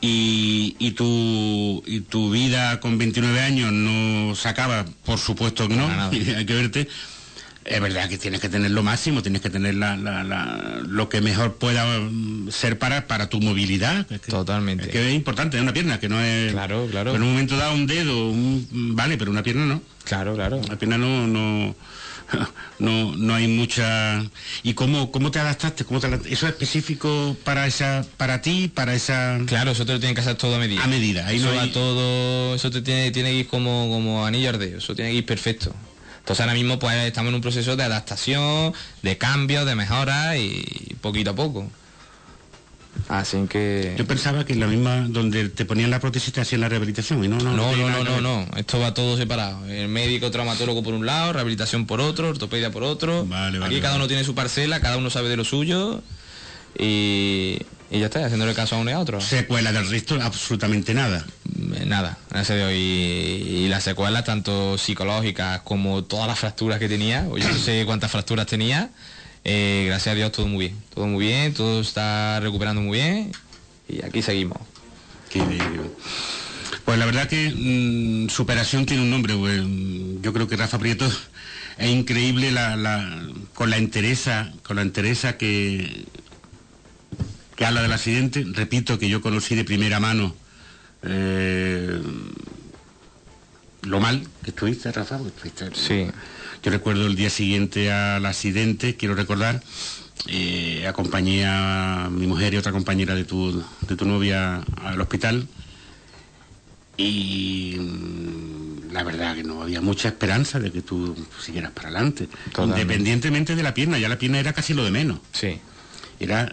y, 0.01 0.77
y, 0.79 0.91
tu, 0.93 1.83
y 1.87 2.01
tu 2.01 2.31
vida 2.31 2.81
con 2.81 2.99
29 2.99 3.41
años 3.41 3.73
no 3.73 4.35
se 4.35 4.49
acaba, 4.49 4.85
por 5.05 5.19
supuesto 5.19 5.69
que 5.69 5.77
no, 5.77 5.89
hay 6.11 6.47
que 6.47 6.55
verte. 6.55 6.89
Es 7.65 7.81
verdad 7.81 8.09
que 8.09 8.17
tienes 8.17 8.41
que 8.41 8.49
tener 8.49 8.71
lo 8.71 8.85
máximo, 8.85 9.23
tienes 9.23 9.43
que 9.43 9.51
tener 9.51 9.75
la, 9.75 9.97
lo 10.87 11.09
que 11.09 11.21
mejor 11.21 11.57
pueda 11.57 11.99
mm, 11.99 12.51
ser 12.51 12.79
para, 12.79 13.09
para 13.09 13.29
tu 13.29 13.41
movilidad. 13.41 14.07
Totalmente. 14.29 14.85
Es 14.85 14.91
que 14.91 15.09
es 15.09 15.15
importante, 15.15 15.61
una 15.61 15.73
pierna, 15.73 15.99
que 15.99 16.09
no 16.09 16.21
es... 16.21 16.53
Claro, 16.53 16.87
claro. 16.89 17.17
en 17.17 17.23
un 17.23 17.31
momento 17.31 17.57
da 17.57 17.73
un 17.73 17.89
dedo, 17.89 18.33
vale, 18.71 19.19
pero 19.19 19.33
una 19.33 19.43
pierna 19.43 19.67
no. 19.67 19.83
Claro, 20.05 20.35
claro. 20.35 20.59
Una 20.59 20.79
pierna 20.79 20.97
no... 20.97 21.27
no 21.27 21.75
no, 22.79 23.17
no 23.17 23.35
hay 23.35 23.49
mucha... 23.49 24.23
¿Y 24.63 24.75
cómo, 24.75 25.11
cómo 25.11 25.31
te 25.31 25.39
adaptaste? 25.39 25.85
¿Cómo 25.85 25.99
¿Eso 25.99 26.27
es 26.27 26.43
específico 26.43 27.37
para 27.45 27.67
esa 27.67 28.05
para 28.17 28.43
ti, 28.43 28.69
para 28.69 28.95
esa...? 28.95 29.39
Claro, 29.47 29.73
eso 29.73 29.87
te 29.87 29.93
lo 29.93 30.01
tiene 30.01 30.15
que 30.15 30.21
hacer 30.21 30.37
todo 30.37 30.57
a 30.57 30.59
medida. 30.59 30.83
A 30.83 30.87
medida, 30.87 31.27
ahí 31.27 31.37
eso 31.37 31.53
no 31.53 31.71
todo... 31.71 32.55
Eso 32.55 32.71
te 32.71 32.83
tiene, 32.83 33.11
tiene 33.11 33.31
que 33.31 33.39
ir 33.39 33.47
como, 33.47 33.89
como 33.89 34.27
anillo 34.27 34.51
ardeo, 34.51 34.79
eso 34.79 34.95
tiene 34.95 35.11
que 35.11 35.19
ir 35.19 35.27
perfecto. 35.27 35.75
Entonces 36.19 36.41
ahora 36.41 36.55
mismo 36.55 36.79
pues 36.79 36.97
estamos 37.05 37.29
en 37.29 37.37
un 37.37 37.41
proceso 37.41 37.77
de 37.77 37.85
adaptación, 37.85 38.75
de 39.03 39.17
cambio, 39.17 39.65
de 39.65 39.77
mejora 39.77 40.37
y 40.37 40.97
poquito 41.01 41.31
a 41.31 41.35
poco. 41.37 41.71
Así 43.09 43.47
que... 43.49 43.95
Yo 43.97 44.07
pensaba 44.07 44.45
que 44.45 44.53
en 44.53 44.61
la 44.61 44.67
misma 44.67 45.07
donde 45.09 45.49
te 45.49 45.65
ponían 45.65 45.91
la 45.91 46.01
prótesis 46.01 46.33
te 46.33 46.41
hacían 46.41 46.61
la 46.61 46.69
rehabilitación 46.69 47.25
y 47.25 47.29
no, 47.29 47.39
no, 47.39 47.53
no, 47.53 47.75
no, 47.77 48.05
no, 48.05 48.21
no, 48.21 48.47
esto 48.57 48.81
va 48.81 48.95
todo 48.95 49.17
separado. 49.17 49.67
El 49.67 49.89
médico 49.89 50.31
traumatólogo 50.31 50.83
por 50.83 50.95
un 50.95 51.07
lado, 51.07 51.33
rehabilitación 51.33 51.87
por 51.87 52.01
otro, 52.01 52.29
ortopedia 52.29 52.71
por 52.71 52.83
otro. 52.83 53.27
Aquí 53.63 53.81
cada 53.81 53.97
uno 53.97 54.09
tiene 54.09 54.25
su 54.25 54.35
parcela, 54.35 54.81
cada 54.81 54.97
uno 54.97 55.11
sabe 55.11 55.29
de 55.29 55.37
lo 55.37 55.45
suyo 55.45 56.03
y, 56.79 57.59
y 57.91 58.01
ya 58.01 58.07
está, 58.07 58.25
haciéndole 58.25 58.55
caso 58.55 58.77
a 58.77 58.79
uno 58.79 58.91
y 58.91 58.95
a 58.95 58.99
otro. 58.99 59.21
¿Secuela 59.21 59.73
del 59.73 59.89
resto? 59.89 60.19
Absolutamente 60.21 60.93
nada. 60.93 61.25
Eh, 61.75 61.85
nada, 61.87 62.19
gracias 62.31 62.51
a 62.51 62.69
Dios. 62.69 62.73
Y, 62.73 63.65
y 63.65 63.69
las 63.69 63.85
secuelas, 63.85 64.25
tanto 64.25 64.77
psicológicas 64.79 65.61
como 65.61 66.05
todas 66.05 66.27
las 66.27 66.39
fracturas 66.39 66.79
que 66.79 66.89
tenía, 66.89 67.27
o 67.31 67.39
yo 67.39 67.49
no 67.49 67.59
sé 67.59 67.85
cuántas 67.87 68.11
fracturas 68.11 68.47
tenía, 68.47 68.91
eh, 69.49 69.85
gracias 69.87 70.13
a 70.13 70.17
Dios 70.17 70.33
todo 70.33 70.49
muy 70.49 70.67
bien, 70.67 70.83
todo 70.93 71.07
muy 71.07 71.25
bien, 71.25 71.55
todo 71.55 71.81
está 71.81 72.41
recuperando 72.41 72.81
muy 72.81 72.99
bien 72.99 73.31
y 73.89 74.05
aquí 74.05 74.21
seguimos. 74.21 74.59
Pues 76.85 76.99
la 76.99 77.07
verdad 77.07 77.29
que 77.29 77.55
mm, 77.55 78.29
superación 78.29 78.87
tiene 78.87 79.05
un 79.05 79.11
nombre, 79.11 79.37
pues, 79.37 79.63
yo 80.21 80.33
creo 80.33 80.49
que 80.49 80.57
Rafa 80.57 80.81
Prieto 80.81 81.07
es 81.79 81.91
increíble 81.91 82.53
con 83.55 83.71
la 83.71 83.77
entereza, 83.77 84.53
con 84.65 84.77
la 84.77 84.83
entereza 84.83 85.37
que, 85.37 86.07
que 87.55 87.67
habla 87.67 87.83
del 87.83 87.93
accidente. 87.93 88.45
Repito 88.53 88.99
que 88.99 89.09
yo 89.09 89.23
conocí 89.23 89.55
de 89.55 89.65
primera 89.65 90.01
mano 90.01 90.35
eh, 91.05 92.01
lo 93.83 94.01
mal 94.01 94.27
que 94.43 94.51
estuviste, 94.51 94.91
Rafa, 94.91 95.21
sí. 95.73 96.09
Yo 96.67 96.73
recuerdo 96.73 97.07
el 97.07 97.15
día 97.15 97.31
siguiente 97.31 97.93
al 97.93 98.27
accidente, 98.27 98.97
quiero 98.97 99.15
recordar, 99.15 99.63
eh, 100.27 100.85
acompañé 100.89 101.47
a 101.47 102.09
mi 102.11 102.27
mujer 102.27 102.55
y 102.55 102.57
otra 102.57 102.73
compañera 102.73 103.15
de 103.15 103.23
tu, 103.23 103.63
de 103.83 103.95
tu 103.95 104.05
novia 104.05 104.65
al 104.83 105.01
hospital 105.01 105.47
y 106.97 107.77
mm, 107.79 108.91
la 108.93 109.05
verdad 109.05 109.37
que 109.37 109.45
no 109.45 109.63
había 109.63 109.81
mucha 109.81 110.09
esperanza 110.09 110.59
de 110.59 110.73
que 110.73 110.83
tú 110.83 111.15
siguieras 111.41 111.71
para 111.71 111.91
adelante, 111.91 112.29
independientemente 112.59 113.55
de 113.55 113.63
la 113.63 113.73
pierna, 113.73 114.01
ya 114.01 114.09
la 114.09 114.19
pierna 114.19 114.41
era 114.41 114.53
casi 114.53 114.75
lo 114.75 114.83
de 114.83 114.91
menos. 114.91 115.21
Sí. 115.31 115.61
Era, 116.19 116.53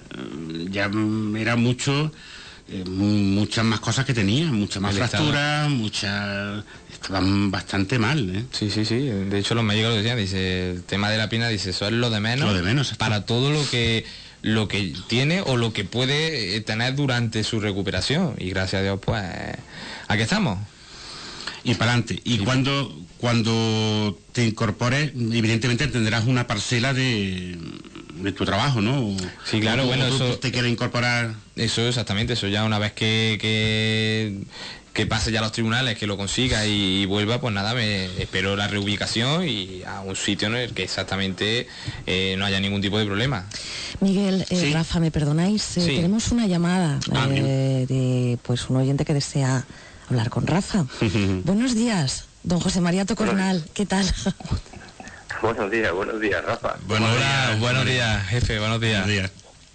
ya 0.69 0.91
era 1.39 1.55
mucho, 1.55 2.11
eh, 2.69 2.83
muchas 2.85 3.65
más 3.65 3.79
cosas 3.79 4.05
que 4.05 4.13
tenía, 4.13 4.45
muchas 4.45 4.81
más 4.81 4.95
fracturas, 4.95 5.69
muchas 5.69 6.63
estaban 6.91 7.51
bastante 7.51 7.99
mal, 7.99 8.35
¿eh? 8.35 8.45
Sí, 8.51 8.69
sí, 8.69 8.85
sí. 8.85 8.99
De 8.99 9.39
hecho, 9.39 9.53
los 9.55 9.63
médicos 9.63 9.91
lo 9.91 9.97
decían, 9.97 10.17
dice, 10.17 10.71
el 10.71 10.83
tema 10.83 11.09
de 11.09 11.17
la 11.17 11.27
pina, 11.29 11.49
dice, 11.49 11.71
eso 11.71 11.87
es 11.87 11.93
lo 11.93 12.09
de 12.09 12.19
menos. 12.19 12.47
Lo 12.47 12.53
de 12.53 12.63
menos. 12.63 12.93
Para 12.95 13.25
todo 13.25 13.51
lo 13.51 13.69
que 13.69 14.05
lo 14.41 14.67
que 14.67 14.93
tiene 15.07 15.41
o 15.41 15.57
lo 15.57 15.71
que 15.73 15.85
puede 15.85 16.55
eh, 16.55 16.61
tener 16.61 16.95
durante 16.95 17.43
su 17.43 17.59
recuperación. 17.59 18.35
Y 18.37 18.49
gracias 18.49 18.81
a 18.81 18.83
Dios, 18.83 18.99
pues, 19.03 19.23
aquí 20.07 20.21
estamos. 20.21 20.59
Y 21.63 21.73
para 21.75 21.91
adelante. 21.91 22.21
Y 22.23 22.39
cuando, 22.39 22.95
cuando 23.17 24.19
te 24.33 24.45
incorpores, 24.45 25.11
evidentemente 25.15 25.87
tendrás 25.87 26.25
una 26.25 26.45
parcela 26.45 26.93
de, 26.93 27.57
de 28.15 28.31
tu 28.31 28.45
trabajo, 28.45 28.81
¿no? 28.81 29.15
sí, 29.45 29.59
claro, 29.59 29.85
bueno, 29.85 30.07
eso... 30.07 30.37
te 30.39 30.51
quiere 30.51 30.69
incorporar... 30.69 31.33
Eso, 31.55 31.87
exactamente, 31.87 32.33
eso 32.33 32.47
ya 32.47 32.63
una 32.63 32.79
vez 32.79 32.93
que, 32.93 33.37
que 33.39 34.41
que 34.93 35.07
pase 35.07 35.31
ya 35.31 35.39
a 35.39 35.41
los 35.41 35.51
tribunales, 35.51 35.97
que 35.97 36.05
lo 36.05 36.17
consiga 36.17 36.65
y, 36.67 37.05
vuelva, 37.07 37.41
pues 37.41 37.53
nada, 37.53 37.73
me 37.73 38.05
espero 38.21 38.55
la 38.55 38.67
reubicación 38.67 39.47
y 39.47 39.81
a 39.83 40.01
un 40.01 40.15
sitio 40.15 40.47
en 40.47 40.55
el 40.55 40.73
que 40.73 40.83
exactamente 40.83 41.67
eh, 42.05 42.35
no 42.37 42.45
haya 42.45 42.59
ningún 42.59 42.81
tipo 42.81 42.99
de 42.99 43.05
problema. 43.05 43.47
Miguel, 44.01 44.45
eh, 44.49 44.71
Rafa, 44.71 44.99
¿me 44.99 45.09
perdonáis? 45.09 45.77
Eh, 45.77 45.85
tenemos 45.95 46.31
una 46.31 46.45
llamada 46.45 46.99
ah, 47.11 47.27
de 47.27 48.37
pues 48.43 48.69
un 48.69 48.77
oyente 48.77 49.03
que 49.03 49.15
desea 49.15 49.65
hablar 50.09 50.29
con 50.29 50.45
Rafa. 50.45 50.85
Buenos 51.43 51.73
días, 51.73 52.25
don 52.43 52.59
José 52.59 52.79
María 52.79 53.05
Tocornal, 53.05 53.65
¿qué 53.73 53.87
tal? 53.87 54.05
buenos 55.43 55.69
días, 55.69 55.91
buenos 55.91 56.19
días, 56.21 56.43
Rafa. 56.43 56.77
Buenos 56.87 57.15
días, 57.17 57.59
buenos 57.59 57.85
días, 57.85 58.25
jefe, 58.27 58.59
buenos 58.59 58.79
días. 58.79 59.05
días. 59.05 59.29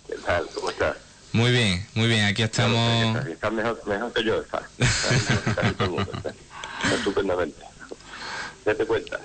¿Qué 0.08 0.14
tal? 0.25 0.46
¿Cómo 0.54 0.70
estás? 0.70 0.96
Muy 1.32 1.50
bien, 1.50 1.87
muy 1.94 2.08
bien, 2.08 2.25
aquí 2.25 2.42
estamos. 2.42 3.18
Está, 3.28 3.50
mejor, 3.50 3.78
mejor, 3.87 4.10
que 4.14 4.25
yo, 4.25 4.40
está. 4.40 4.62
estupendamente. 6.94 7.62
¿Qué 8.64 8.75
te 8.75 8.87
cuenta? 8.87 9.20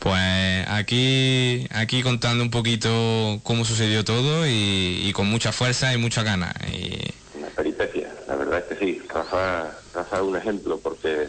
Pues 0.00 0.66
aquí, 0.68 1.68
aquí 1.70 2.02
contando 2.02 2.42
un 2.42 2.50
poquito 2.50 3.38
cómo 3.44 3.64
sucedió 3.64 4.04
todo 4.04 4.48
y, 4.48 5.12
con 5.14 5.28
mucha 5.28 5.52
fuerza 5.52 5.94
y 5.94 5.96
mucha 5.96 6.24
ganas. 6.24 6.54
Y... 6.72 6.98
Una 7.38 7.46
peripecia, 7.50 8.12
la 8.26 8.34
verdad 8.34 8.58
es 8.58 8.64
que 8.64 8.84
sí. 8.84 9.00
Rafa, 9.08 9.70
Rafa 9.94 10.16
es 10.16 10.22
un 10.22 10.36
ejemplo 10.36 10.80
porque 10.80 11.28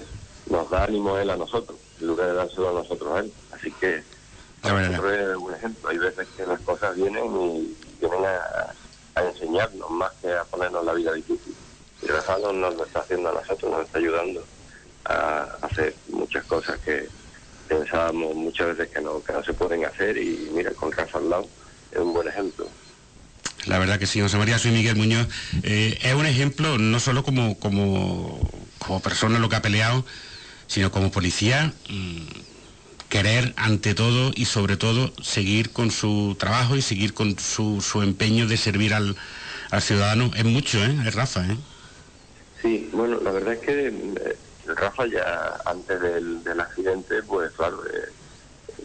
nos 0.50 0.72
da 0.72 0.86
ánimo 0.86 1.20
él 1.20 1.30
a 1.30 1.38
nosotros, 1.38 1.78
en 2.02 2.08
lugar 2.08 2.30
de 2.30 2.34
dárselo 2.34 2.70
a 2.70 2.82
nosotros 2.82 3.16
a 3.16 3.20
él. 3.20 3.32
Así 3.52 3.72
que 3.80 4.15
un 4.74 5.54
ejemplo. 5.54 5.90
Hay 5.90 5.98
veces 5.98 6.28
que 6.36 6.46
las 6.46 6.60
cosas 6.62 6.96
vienen 6.96 7.26
y 7.26 7.78
vienen 8.00 8.26
a 8.26 8.74
a 9.16 9.24
enseñarnos 9.24 9.90
más 9.90 10.12
que 10.22 10.32
a 10.32 10.44
ponernos 10.44 10.86
la 10.86 10.94
vida 10.94 11.14
difícil. 11.14 11.56
Y 12.02 12.08
Rafa 12.08 12.38
nos 12.38 12.76
lo 12.76 12.86
está 12.86 13.00
haciendo 13.00 13.30
a 13.30 13.34
nosotros, 13.34 13.72
nos 13.72 13.86
está 13.86 13.98
ayudando 13.98 14.46
a 15.06 15.48
hacer 15.62 15.96
muchas 16.10 16.44
cosas 16.46 16.78
que 16.82 17.08
pensábamos 17.68 18.36
muchas 18.36 18.76
veces 18.78 18.94
que 18.94 19.02
no, 19.02 19.24
que 19.24 19.34
no 19.34 19.44
se 19.44 19.54
pueden 19.54 19.86
hacer 19.86 20.18
y 20.18 20.50
mira, 20.54 20.72
con 20.72 20.92
Rafa 20.92 21.18
al 21.18 21.30
lado 21.30 21.48
es 21.92 21.98
un 21.98 22.14
buen 22.14 22.28
ejemplo. 22.28 22.68
La 23.66 23.80
verdad 23.80 23.98
que 23.98 24.06
sí, 24.06 24.22
José 24.22 24.38
María, 24.38 24.60
soy 24.60 24.72
Miguel 24.72 24.96
Muñoz. 24.96 25.28
Eh, 25.64 25.98
es 26.04 26.14
un 26.14 26.28
ejemplo 26.28 26.78
no 26.78 27.00
solo 27.00 27.24
como, 27.24 27.58
como, 27.58 28.40
como 28.78 29.00
persona 29.00 29.40
lo 29.40 29.50
que 29.50 29.56
ha 29.56 29.62
peleado, 29.62 30.06
sino 30.68 30.92
como 30.92 31.10
policía. 31.10 31.74
Mm, 31.90 32.28
querer 33.16 33.54
ante 33.56 33.96
todo 33.96 34.32
y 34.36 34.44
sobre 34.44 34.76
todo 34.76 35.10
seguir 35.24 35.72
con 35.72 35.90
su 35.90 36.36
trabajo 36.38 36.76
y 36.76 36.82
seguir 36.82 37.14
con 37.14 37.40
su, 37.40 37.80
su 37.80 38.02
empeño 38.02 38.46
de 38.46 38.58
servir 38.58 38.94
al, 38.94 39.16
ciudadano. 39.80 40.32
Es 40.36 40.44
mucho, 40.44 40.84
¿eh? 40.84 40.94
Es 41.08 41.16
Rafa, 41.16 41.46
¿eh? 41.46 41.58
Sí, 42.62 42.90
bueno, 42.92 43.22
la 43.22 43.32
verdad 43.32 43.54
es 43.54 43.60
que 43.60 43.88
eh, 43.88 44.38
Rafa 44.66 45.06
ya 45.06 45.62
antes 45.66 45.98
del, 46.02 46.60
accidente, 46.60 47.24
pues 47.24 47.52
claro, 47.54 47.84
eh, 47.86 48.10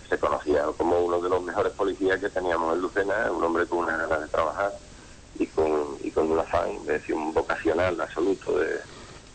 se 0.08 0.16
conocía 0.16 0.62
como 0.78 1.00
uno 1.00 1.20
de 1.20 1.28
los 1.28 1.42
mejores 1.42 1.72
policías 1.72 2.20
que 2.20 2.28
teníamos 2.28 2.76
en 2.76 2.82
Lucena, 2.82 3.32
un 3.32 3.42
hombre 3.42 3.66
con 3.66 3.80
una 3.80 3.96
ganas 3.96 4.20
de 4.20 4.28
trabajar 4.28 4.72
y 5.40 5.46
con, 5.46 5.96
y 6.04 6.10
con 6.12 6.30
un 6.30 6.38
afán, 6.38 6.84
de 6.86 6.92
decir, 6.94 7.16
un 7.16 7.34
vocacional 7.34 8.00
absoluto 8.00 8.56
de, 8.60 8.76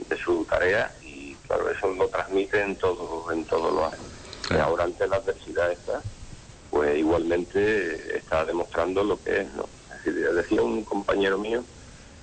de 0.08 0.18
su 0.24 0.46
tarea 0.46 0.90
y 1.04 1.36
claro, 1.48 1.70
eso 1.70 1.94
lo 1.94 2.08
transmite 2.08 2.62
en 2.62 2.78
todo, 2.78 3.30
en 3.34 3.44
todos 3.44 3.74
los 3.74 3.94
años 3.94 4.15
ahora 4.52 4.84
ante 4.84 5.08
la 5.08 5.18
adversidad 5.18 5.72
esta, 5.72 6.02
pues 6.70 6.98
igualmente 6.98 8.18
está 8.18 8.46
demostrando 8.46 9.04
lo 9.04 9.22
que 9.24 9.42
es, 9.42 9.48
¿no? 9.54 9.68
decía 10.12 10.62
un 10.62 10.84
compañero 10.84 11.38
mío 11.38 11.64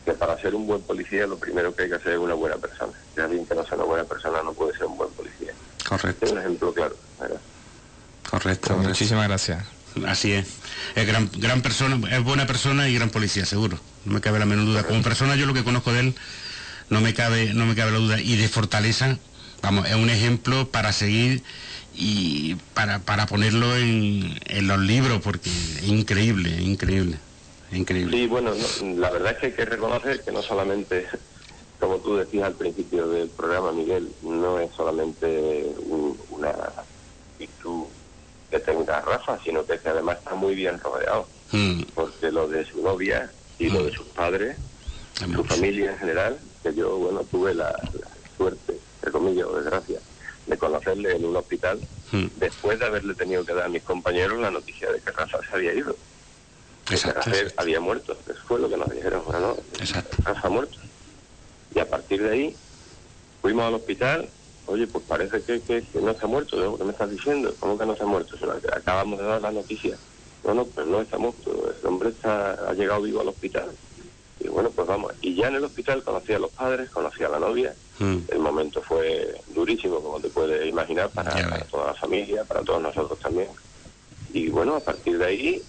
que 0.04 0.12
para 0.12 0.40
ser 0.40 0.54
un 0.54 0.66
buen 0.66 0.82
policía 0.82 1.26
lo 1.26 1.38
primero 1.38 1.74
que 1.74 1.84
hay 1.84 1.88
que 1.88 1.96
hacer 1.96 2.12
es 2.12 2.18
una 2.18 2.34
buena 2.34 2.56
persona. 2.56 2.92
Si 3.14 3.20
alguien 3.20 3.46
que 3.46 3.54
no 3.54 3.64
sea 3.64 3.76
una 3.76 3.84
buena 3.84 4.04
persona 4.04 4.42
no 4.42 4.52
puede 4.52 4.76
ser 4.76 4.86
un 4.86 4.96
buen 4.96 5.10
policía. 5.10 5.52
Correcto. 5.88 6.26
Es 6.26 6.32
un 6.32 6.38
ejemplo 6.38 6.72
claro. 6.72 6.96
Correcto, 8.30 8.76
muchísimas 8.76 9.28
gracias. 9.28 9.64
Así 10.06 10.32
es. 10.32 10.46
Es 10.94 11.06
gran, 11.06 11.30
gran 11.36 11.60
persona, 11.60 12.00
es 12.16 12.24
buena 12.24 12.46
persona 12.46 12.88
y 12.88 12.94
gran 12.94 13.10
policía, 13.10 13.44
seguro. 13.44 13.78
No 14.04 14.14
me 14.14 14.20
cabe 14.20 14.38
la 14.38 14.46
menor 14.46 14.64
duda. 14.64 14.84
Como 14.84 15.02
persona 15.02 15.36
yo 15.36 15.46
lo 15.46 15.54
que 15.54 15.64
conozco 15.64 15.92
de 15.92 16.00
él 16.00 16.14
no 16.88 17.00
me 17.00 17.14
cabe, 17.14 17.52
no 17.54 17.66
me 17.66 17.74
cabe 17.74 17.92
la 17.92 17.98
duda. 17.98 18.20
Y 18.20 18.36
de 18.36 18.48
fortaleza, 18.48 19.18
vamos, 19.60 19.86
es 19.88 19.94
un 19.94 20.10
ejemplo 20.10 20.68
para 20.68 20.92
seguir 20.92 21.42
y 21.94 22.54
para, 22.74 23.00
para 23.00 23.26
ponerlo 23.26 23.76
en, 23.76 24.38
en 24.46 24.66
los 24.66 24.78
libros, 24.78 25.20
porque 25.22 25.50
es 25.50 25.82
increíble, 25.84 26.50
increíble, 26.62 27.18
increíble. 27.72 28.16
Sí, 28.16 28.26
bueno, 28.26 28.52
la 28.96 29.10
verdad 29.10 29.32
es 29.32 29.38
que 29.38 29.46
hay 29.46 29.52
que 29.52 29.64
reconocer 29.64 30.22
que 30.22 30.32
no 30.32 30.42
solamente, 30.42 31.06
como 31.78 31.98
tú 31.98 32.16
decías 32.16 32.44
al 32.46 32.54
principio 32.54 33.08
del 33.08 33.28
programa, 33.28 33.72
Miguel, 33.72 34.10
no 34.22 34.58
es 34.58 34.70
solamente 34.74 35.66
una 36.30 36.52
virtud 37.38 37.84
que 38.50 38.58
tenga 38.58 39.00
Rafa, 39.00 39.38
sino 39.44 39.64
que, 39.64 39.78
que 39.78 39.88
además 39.88 40.18
está 40.18 40.34
muy 40.34 40.54
bien 40.54 40.78
rodeado, 40.78 41.26
mm. 41.52 41.82
porque 41.94 42.30
lo 42.30 42.48
de 42.48 42.64
su 42.66 42.82
novia 42.82 43.30
y 43.58 43.68
lo 43.68 43.84
de 43.84 43.90
mm. 43.90 43.94
sus 43.94 44.06
padres, 44.08 44.56
su 45.14 45.44
familia 45.44 45.92
en 45.92 45.98
general, 45.98 46.38
que 46.62 46.74
yo, 46.74 46.96
bueno, 46.96 47.22
tuve 47.30 47.54
la, 47.54 47.70
la 47.70 48.08
suerte, 48.36 48.78
entre 48.96 49.12
comillas, 49.12 49.46
o 49.46 49.56
desgracia, 49.56 50.00
de 50.46 50.58
conocerle 50.58 51.16
en 51.16 51.24
un 51.24 51.36
hospital 51.36 51.80
hmm. 52.10 52.26
después 52.36 52.78
de 52.78 52.86
haberle 52.86 53.14
tenido 53.14 53.44
que 53.44 53.54
dar 53.54 53.66
a 53.66 53.68
mis 53.68 53.82
compañeros 53.82 54.40
la 54.40 54.50
noticia 54.50 54.90
de 54.90 55.00
que 55.00 55.10
Rafa 55.10 55.38
se 55.48 55.54
había 55.54 55.72
ido. 55.72 55.96
Exacto, 56.90 57.30
había 57.56 57.80
muerto. 57.80 58.16
Eso 58.26 58.40
fue 58.46 58.58
lo 58.60 58.68
que 58.68 58.76
nos 58.76 58.90
dijeron. 58.90 59.22
Bueno, 59.26 59.56
Rafa 60.24 60.46
ha 60.48 60.50
muerto. 60.50 60.78
Y 61.74 61.78
a 61.78 61.88
partir 61.88 62.22
de 62.22 62.30
ahí 62.30 62.56
fuimos 63.40 63.64
al 63.64 63.74
hospital. 63.74 64.28
Oye, 64.66 64.86
pues 64.86 65.04
parece 65.06 65.42
que, 65.42 65.60
que, 65.60 65.84
no 66.00 66.14
se 66.14 66.24
ha 66.24 66.28
muerto. 66.28 66.76
¿Qué 66.76 66.84
me 66.84 66.92
estás 66.92 67.10
diciendo? 67.10 67.54
¿Cómo 67.58 67.78
que 67.78 67.86
no 67.86 67.96
se 67.96 68.02
ha 68.02 68.06
muerto? 68.06 68.36
acabamos 68.74 69.18
de 69.18 69.24
dar 69.26 69.42
la 69.42 69.52
noticia. 69.52 69.96
No, 70.44 70.54
no, 70.54 70.64
pues 70.64 70.86
no 70.86 71.00
está 71.00 71.18
muerto. 71.18 71.72
El 71.80 71.86
hombre 71.86 72.10
está, 72.10 72.52
ha 72.68 72.72
llegado 72.72 73.02
vivo 73.02 73.20
al 73.20 73.28
hospital. 73.28 73.70
Y 74.40 74.48
bueno, 74.48 74.70
pues 74.70 74.86
vamos. 74.86 75.12
Y 75.20 75.34
ya 75.34 75.48
en 75.48 75.56
el 75.56 75.64
hospital 75.64 76.02
conocí 76.02 76.32
a 76.32 76.38
los 76.38 76.50
padres, 76.50 76.90
conocí 76.90 77.22
a 77.22 77.28
la 77.28 77.38
novia. 77.38 77.74
Mm. 77.98 78.18
El 78.28 78.38
momento 78.38 78.82
fue 78.82 79.34
durísimo, 79.62 80.02
como 80.02 80.20
te 80.20 80.28
puedes 80.28 80.68
imaginar, 80.68 81.08
para, 81.10 81.30
toda 81.70 81.86
la 81.88 81.94
familia, 81.94 82.44
para 82.44 82.62
todos 82.62 82.82
nosotros 82.82 83.18
también. 83.20 83.48
Y 84.32 84.48
bueno, 84.48 84.76
a 84.76 84.80
partir 84.80 85.18
de 85.18 85.24
ahí, 85.24 85.62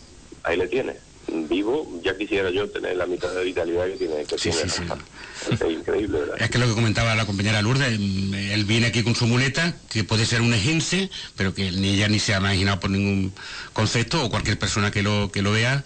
ahí 0.43 0.57
le 0.57 0.67
tienes. 0.67 0.97
Vivo, 1.27 1.87
ya 2.03 2.17
quisiera 2.17 2.49
yo 2.49 2.69
tener 2.69 2.97
la 2.97 3.05
mitad 3.05 3.33
de 3.33 3.43
vitalidad 3.43 3.85
que 3.85 3.97
tiene 3.97 4.25
que 4.25 4.35
Es 4.35 5.71
increíble, 5.71 6.19
¿verdad? 6.19 6.35
Es 6.39 6.49
que 6.49 6.57
lo 6.57 6.67
que 6.67 6.73
comentaba 6.73 7.15
la 7.15 7.25
compañera 7.25 7.61
Lourdes, 7.61 7.97
mm, 7.97 8.33
él 8.33 8.65
viene 8.65 8.87
aquí 8.87 9.03
con 9.03 9.15
su 9.15 9.25
muleta, 9.25 9.75
que 9.89 10.03
puede 10.03 10.25
ser 10.25 10.41
un 10.41 10.53
ejense, 10.53 11.09
pero 11.37 11.53
que 11.53 11.71
ni 11.71 11.95
ella 11.95 12.09
ni 12.09 12.19
se 12.19 12.33
ha 12.33 12.39
imaginado 12.39 12.79
por 12.79 12.89
ningún 12.89 13.31
concepto, 13.73 14.25
o 14.25 14.29
cualquier 14.29 14.59
persona 14.59 14.91
que 14.91 15.01
lo, 15.01 15.31
que 15.31 15.41
lo 15.41 15.51
vea, 15.51 15.83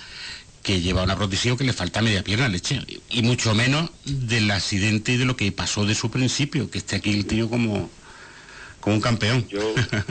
que 0.68 0.82
lleva 0.82 1.04
una 1.04 1.16
prótesis 1.16 1.56
que 1.56 1.64
le 1.64 1.72
falta 1.72 2.02
media 2.02 2.22
pierna 2.22 2.50
leche. 2.50 2.82
Y 3.10 3.22
mucho 3.22 3.56
menos 3.56 3.90
del 4.04 4.52
accidente 4.52 5.14
y 5.14 5.18
de 5.18 5.24
lo 5.24 5.38
que 5.38 5.50
pasó 5.54 5.86
de 5.86 5.96
su 5.96 6.12
principio, 6.12 6.70
que 6.70 6.80
esté 6.80 6.98
aquí 6.98 7.14
el 7.14 7.26
tío 7.26 7.50
como, 7.50 7.90
como 8.82 8.98
un 8.98 9.02
campeón. 9.02 9.48
Yo 9.48 9.62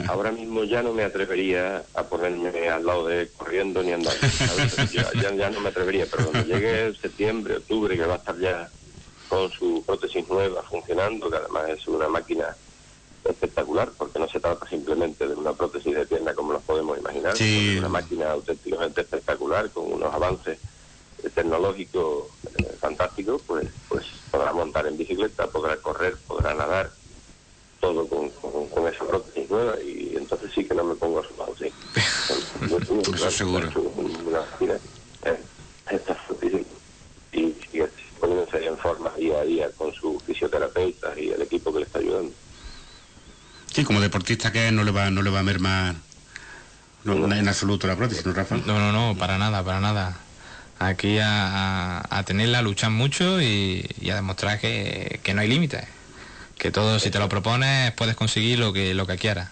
ahora 0.07 0.31
mismo 0.31 0.63
ya 0.63 0.81
no 0.81 0.93
me 0.93 1.03
atrevería 1.03 1.83
a 1.93 2.03
ponerme 2.05 2.69
al 2.69 2.83
lado 2.83 3.05
de 3.05 3.29
corriendo 3.37 3.83
ni 3.83 3.91
andando. 3.91 4.19
Ya, 4.91 5.31
ya, 5.35 5.49
no 5.51 5.61
me 5.61 5.69
atrevería, 5.69 6.07
pero 6.09 6.31
cuando 6.31 6.51
llegue 6.51 6.91
septiembre, 6.99 7.57
octubre, 7.57 7.95
que 7.95 8.05
va 8.05 8.15
a 8.15 8.17
estar 8.17 8.39
ya 8.39 8.67
con 9.29 9.51
su 9.51 9.83
prótesis 9.85 10.27
nueva 10.27 10.63
funcionando, 10.63 11.29
que 11.29 11.37
además 11.37 11.69
es 11.69 11.87
una 11.87 12.07
máquina 12.07 12.55
espectacular, 13.29 13.91
porque 13.97 14.19
no 14.19 14.27
se 14.27 14.39
trata 14.39 14.67
simplemente 14.67 15.27
de 15.27 15.35
una 15.35 15.53
prótesis 15.53 15.95
de 15.95 16.05
pierna 16.05 16.33
como 16.33 16.53
nos 16.53 16.63
podemos 16.63 16.97
imaginar, 16.97 17.33
es 17.39 17.79
una 17.79 17.89
máquina 17.89 18.31
auténticamente 18.31 19.01
espectacular, 19.01 19.69
con 19.71 19.91
unos 19.91 20.13
avances 20.13 20.59
tecnológicos 21.33 22.27
eh, 22.57 22.75
fantásticos, 22.79 23.41
pues, 23.45 23.67
pues 23.89 24.05
podrá 24.31 24.53
montar 24.53 24.87
en 24.87 24.97
bicicleta, 24.97 25.47
podrá 25.47 25.77
correr, 25.77 26.15
podrá 26.27 26.53
nadar, 26.53 26.91
todo 27.79 28.07
con, 28.07 28.29
con, 28.29 28.87
esa 28.87 29.05
prótesis 29.05 29.49
nueva, 29.49 29.79
y 29.81 30.15
entonces 30.15 30.51
sí 30.53 30.65
que 30.65 30.73
no 30.73 30.83
me 30.83 30.95
pongo 30.95 31.19
a 31.19 31.27
su 31.27 31.35
lado, 31.37 31.55
sí. 31.57 31.71
Eso 33.13 33.31
seguro. 33.31 33.69
Una 34.25 34.41
máquina, 34.41 34.79
eh, 35.25 35.37
y 37.31 37.53
sigue 37.71 37.89
poniéndose 38.19 38.65
en 38.65 38.77
forma 38.77 39.11
día 39.17 39.39
a 39.39 39.43
día 39.43 39.71
con 39.71 39.93
su 39.93 40.19
fisioterapeuta 40.19 41.19
y 41.19 41.29
el 41.29 41.41
equipo 41.41 41.71
que 41.71 41.79
le 41.79 41.85
está 41.85 41.99
ayudando. 41.99 42.31
Sí, 43.77 43.83
como 43.83 44.01
deportista 44.01 44.51
que 44.51 44.71
no 44.71 44.83
le 44.83 44.89
va, 44.89 45.11
no 45.11 45.21
le 45.21 45.29
va 45.29 45.41
a 45.41 45.43
mermar 45.43 45.93
no, 47.03 47.31
en 47.31 47.47
absoluto 47.47 47.85
la 47.85 47.95
prótesis, 47.95 48.25
¿no, 48.25 48.33
Rafa? 48.33 48.57
No, 48.57 48.79
no, 48.79 48.91
no, 48.91 49.15
para 49.15 49.37
nada, 49.37 49.63
para 49.63 49.79
nada. 49.79 50.17
Aquí 50.79 51.19
a, 51.19 52.03
a, 52.09 52.23
tenerla, 52.23 52.57
a 52.57 52.61
luchar 52.63 52.89
mucho 52.89 53.39
y, 53.39 53.85
a 54.11 54.15
demostrar 54.15 54.59
que, 54.59 55.21
no 55.31 55.41
hay 55.41 55.47
límites. 55.47 55.83
Que 56.57 56.71
todo, 56.71 56.97
si 56.97 57.11
te 57.11 57.19
lo 57.19 57.29
propones, 57.29 57.91
puedes 57.91 58.15
conseguir 58.15 58.57
lo 58.57 58.73
que, 58.73 58.95
lo 58.95 59.05
que 59.05 59.17
quieras. 59.17 59.51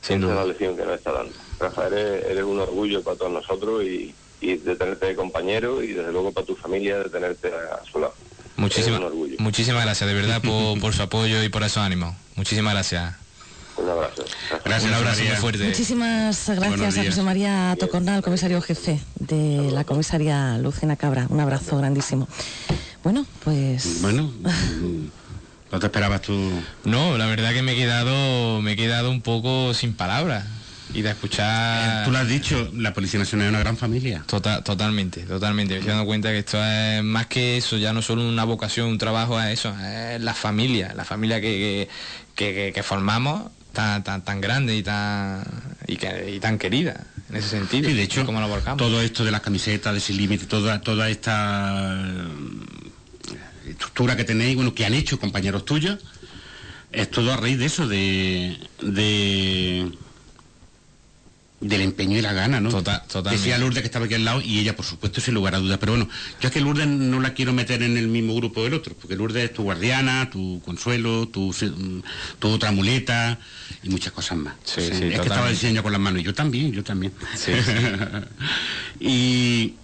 Sin 0.00 0.22
duda. 0.22 0.32
Es 0.32 0.38
una 0.38 0.46
lección 0.46 0.76
que 0.78 0.86
nos 0.86 0.94
está 0.94 1.12
dando. 1.12 1.34
Rafa, 1.58 1.88
eres, 1.88 2.42
un 2.42 2.58
orgullo 2.58 3.02
para 3.02 3.18
todos 3.18 3.32
nosotros 3.32 3.84
y, 3.84 4.14
y 4.40 4.56
de 4.56 4.76
tenerte 4.76 5.04
de 5.04 5.14
compañero 5.14 5.82
y 5.82 5.88
desde 5.88 6.10
luego 6.10 6.32
para 6.32 6.46
tu 6.46 6.56
familia 6.56 7.00
de 7.00 7.10
tenerte 7.10 7.48
a, 7.48 7.84
su 7.84 8.00
lado. 8.00 8.14
Muchísimas, 8.60 9.00
muchísimas 9.38 9.84
gracias 9.84 10.06
de 10.06 10.14
verdad 10.14 10.42
por, 10.42 10.94
su 10.94 11.02
apoyo 11.02 11.42
y 11.42 11.48
por 11.48 11.62
esos 11.62 11.78
ánimos. 11.78 12.14
Muchísimas 12.36 12.74
gracias. 12.74 13.14
Un 13.78 13.88
abrazo. 13.88 14.24
Gracias, 14.64 14.90
un 14.90 14.94
abrazo 14.94 15.22
muy 15.24 15.36
fuerte. 15.36 15.64
Muchísimas 15.64 16.48
gracias 16.48 16.98
a 16.98 17.04
José 17.04 17.22
María 17.22 17.74
Tocornal, 17.80 18.22
comisario 18.22 18.60
jefe 18.60 19.00
de 19.18 19.70
la 19.72 19.84
comisaria 19.84 20.58
Lucena 20.58 20.96
Cabra. 20.96 21.26
Un 21.30 21.40
abrazo 21.40 21.78
grandísimo. 21.78 22.28
Bueno, 23.02 23.24
pues... 23.42 24.02
Bueno... 24.02 24.30
¿No 25.72 25.78
te 25.78 25.86
esperabas 25.86 26.20
tú? 26.20 26.50
No, 26.84 27.16
la 27.16 27.26
verdad 27.26 27.52
que 27.52 27.62
me 27.62 27.72
he 27.72 27.76
quedado, 27.76 28.60
me 28.60 28.72
he 28.72 28.76
quedado 28.76 29.08
un 29.08 29.22
poco 29.22 29.72
sin 29.72 29.94
palabras 29.94 30.44
y 30.94 31.02
de 31.02 31.10
escuchar... 31.10 32.02
Eh, 32.02 32.04
tú 32.04 32.10
lo 32.10 32.18
has 32.18 32.28
dicho, 32.28 32.70
la 32.74 32.92
Policía 32.92 33.20
Nacional 33.20 33.46
es 33.46 33.50
una 33.50 33.60
gran 33.60 33.76
familia. 33.76 34.24
Total, 34.26 34.62
totalmente, 34.62 35.22
totalmente. 35.22 35.74
Me 35.74 35.80
estoy 35.80 35.90
dando 35.90 36.06
cuenta 36.06 36.30
que 36.30 36.38
esto 36.38 36.64
es 36.64 37.02
más 37.02 37.26
que 37.26 37.56
eso, 37.56 37.76
ya 37.76 37.92
no 37.92 38.02
solo 38.02 38.26
una 38.28 38.44
vocación, 38.44 38.88
un 38.88 38.98
trabajo, 38.98 39.40
es 39.40 39.60
eso, 39.60 39.74
es 39.78 40.20
la 40.20 40.34
familia, 40.34 40.92
la 40.94 41.04
familia 41.04 41.40
que, 41.40 41.88
que, 42.34 42.82
formamos 42.82 43.50
tan, 43.72 44.02
tan, 44.02 44.24
tan 44.24 44.40
grande 44.40 44.76
y 44.76 44.82
tan, 44.82 45.44
y, 45.86 46.40
tan 46.40 46.58
querida 46.58 47.04
en 47.28 47.36
ese 47.36 47.48
sentido. 47.48 47.88
Sí, 47.88 47.94
de 47.94 48.02
hecho, 48.02 48.26
como 48.26 48.40
lo 48.40 48.76
todo 48.76 49.00
esto 49.00 49.24
de 49.24 49.30
las 49.30 49.40
camisetas, 49.40 49.94
de 49.94 50.00
Sin 50.00 50.16
Límite, 50.16 50.46
toda, 50.46 50.80
toda 50.80 51.08
esta 51.08 51.94
eh, 51.94 53.70
estructura 53.70 54.16
que 54.16 54.24
tenéis, 54.24 54.56
bueno, 54.56 54.74
que 54.74 54.84
han 54.84 54.94
hecho 54.94 55.20
compañeros 55.20 55.64
tuyos, 55.64 55.98
es 56.92 57.08
todo 57.10 57.32
a 57.32 57.36
raíz 57.36 57.58
de 57.58 57.66
eso, 57.66 57.86
de, 57.86 58.58
de 58.82 59.92
del 61.60 61.82
empeño 61.82 62.16
y 62.16 62.22
la 62.22 62.32
gana, 62.32 62.60
¿no? 62.60 62.70
Total, 62.70 63.02
Decía 63.30 63.58
Lourdes 63.58 63.82
que 63.82 63.86
estaba 63.86 64.06
aquí 64.06 64.14
al 64.14 64.24
lado 64.24 64.40
y 64.40 64.58
ella, 64.58 64.74
por 64.74 64.86
supuesto, 64.86 65.20
sin 65.20 65.34
lugar 65.34 65.54
a 65.54 65.58
dudas. 65.58 65.78
Pero 65.78 65.92
bueno, 65.92 66.08
yo 66.40 66.48
es 66.48 66.54
que 66.54 66.60
Lourdes 66.60 66.86
no 66.86 67.20
la 67.20 67.34
quiero 67.34 67.52
meter 67.52 67.82
en 67.82 67.96
el 67.96 68.08
mismo 68.08 68.34
grupo 68.34 68.64
del 68.64 68.74
otro, 68.74 68.94
porque 68.98 69.14
Lourdes 69.14 69.44
es 69.44 69.52
tu 69.52 69.62
guardiana, 69.62 70.30
tu 70.30 70.62
consuelo, 70.64 71.28
tu, 71.28 71.54
tu 72.38 72.48
otra 72.48 72.72
muleta 72.72 73.38
y 73.82 73.90
muchas 73.90 74.12
cosas 74.12 74.38
más. 74.38 74.54
Sí, 74.64 74.80
es 74.80 74.98
que 74.98 75.14
estaba 75.14 75.50
diciendo 75.50 75.82
con 75.82 75.92
las 75.92 76.00
manos 76.00 76.22
y 76.22 76.24
yo 76.24 76.34
también, 76.34 76.72
yo 76.72 76.82
también. 76.82 77.12
Sí, 77.36 77.52
y 79.00 79.74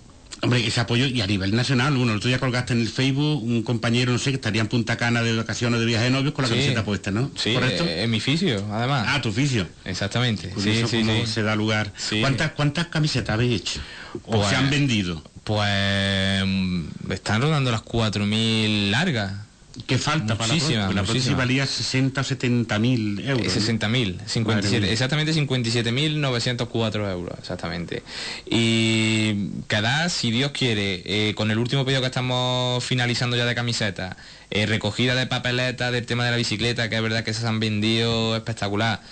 Hombre, 0.42 0.66
ese 0.66 0.80
apoyo, 0.80 1.06
y 1.06 1.20
a 1.20 1.26
nivel 1.26 1.54
nacional, 1.54 1.96
uno, 1.96 2.12
otro 2.14 2.28
día 2.28 2.38
colgaste 2.38 2.74
en 2.74 2.80
el 2.80 2.88
Facebook 2.88 3.42
un 3.42 3.62
compañero, 3.62 4.12
no 4.12 4.18
sé, 4.18 4.30
que 4.30 4.36
estaría 4.36 4.60
en 4.60 4.68
Punta 4.68 4.96
Cana 4.96 5.22
de 5.22 5.34
vacaciones 5.34 5.80
de 5.80 5.86
viaje 5.86 6.04
de 6.04 6.10
novios 6.10 6.34
con 6.34 6.44
la 6.44 6.48
camiseta 6.48 6.84
puesta, 6.84 7.10
¿no? 7.10 7.30
Sí, 7.36 7.54
¿Correcto? 7.54 7.84
Eh, 7.84 8.02
en 8.02 8.10
mi 8.10 8.18
oficio, 8.18 8.66
además. 8.70 9.06
Ah, 9.08 9.22
tu 9.22 9.30
oficio. 9.30 9.66
Exactamente. 9.84 10.52
sí, 10.58 10.82
sí, 10.86 11.04
sí. 11.04 11.26
se 11.26 11.42
da 11.42 11.56
lugar. 11.56 11.92
¿Cuántas, 12.20 12.52
¿Cuántas 12.52 12.88
camisetas 12.88 13.34
habéis 13.34 13.62
hecho? 13.62 13.80
¿O 14.26 14.46
se 14.48 14.56
han 14.56 14.68
pues, 14.68 14.78
vendido? 14.78 15.22
Pues 15.44 16.44
mm, 16.44 16.84
están 17.10 17.40
rodando 17.40 17.70
las 17.70 17.84
4.000 17.84 18.90
largas. 18.90 19.45
¿Qué 19.86 19.98
falta 19.98 20.38
para 20.38 20.54
la 20.54 20.92
La 20.92 21.02
próxima 21.02 21.36
valía 21.36 21.66
60 21.66 22.20
o 22.20 22.24
70 22.24 22.78
mil 22.78 23.20
euros. 23.20 23.52
60 23.52 23.88
mil, 23.88 24.18
57, 24.24 24.90
exactamente 24.90 25.32
57 25.32 25.92
mil 25.92 26.20
904 26.20 27.10
euros, 27.10 27.38
exactamente. 27.38 28.02
Y 28.48 29.50
cada, 29.66 30.08
si 30.08 30.30
Dios 30.30 30.52
quiere, 30.52 31.02
eh, 31.04 31.34
con 31.34 31.50
el 31.50 31.58
último 31.58 31.84
pedido 31.84 32.00
que 32.00 32.06
estamos 32.06 32.82
finalizando 32.82 33.36
ya 33.36 33.44
de 33.44 33.54
camiseta, 33.54 34.16
eh, 34.50 34.66
recogida 34.66 35.14
de 35.14 35.26
papeleta 35.26 35.90
del 35.90 36.06
tema 36.06 36.24
de 36.24 36.30
la 36.30 36.36
bicicleta, 36.36 36.88
que 36.88 36.96
es 36.96 37.02
verdad 37.02 37.22
que 37.22 37.34
se 37.34 37.46
han 37.46 37.60
vendido 37.60 38.36
espectacular. 38.36 39.02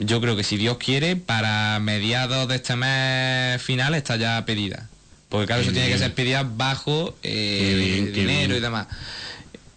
Yo 0.00 0.20
creo 0.20 0.34
que 0.34 0.44
si 0.44 0.56
Dios 0.56 0.78
quiere, 0.78 1.16
para 1.16 1.78
mediados 1.78 2.48
de 2.48 2.56
este 2.56 2.74
mes 2.74 3.62
final 3.62 3.94
está 3.94 4.16
ya 4.16 4.44
pedida. 4.44 4.88
Porque 5.28 5.46
claro, 5.46 5.62
eso 5.62 5.70
tiene 5.70 5.88
que 5.88 5.98
ser 5.98 6.12
pedida 6.12 6.42
bajo 6.42 7.14
eh, 7.22 8.10
dinero 8.12 8.56
y 8.56 8.60
demás. 8.60 8.88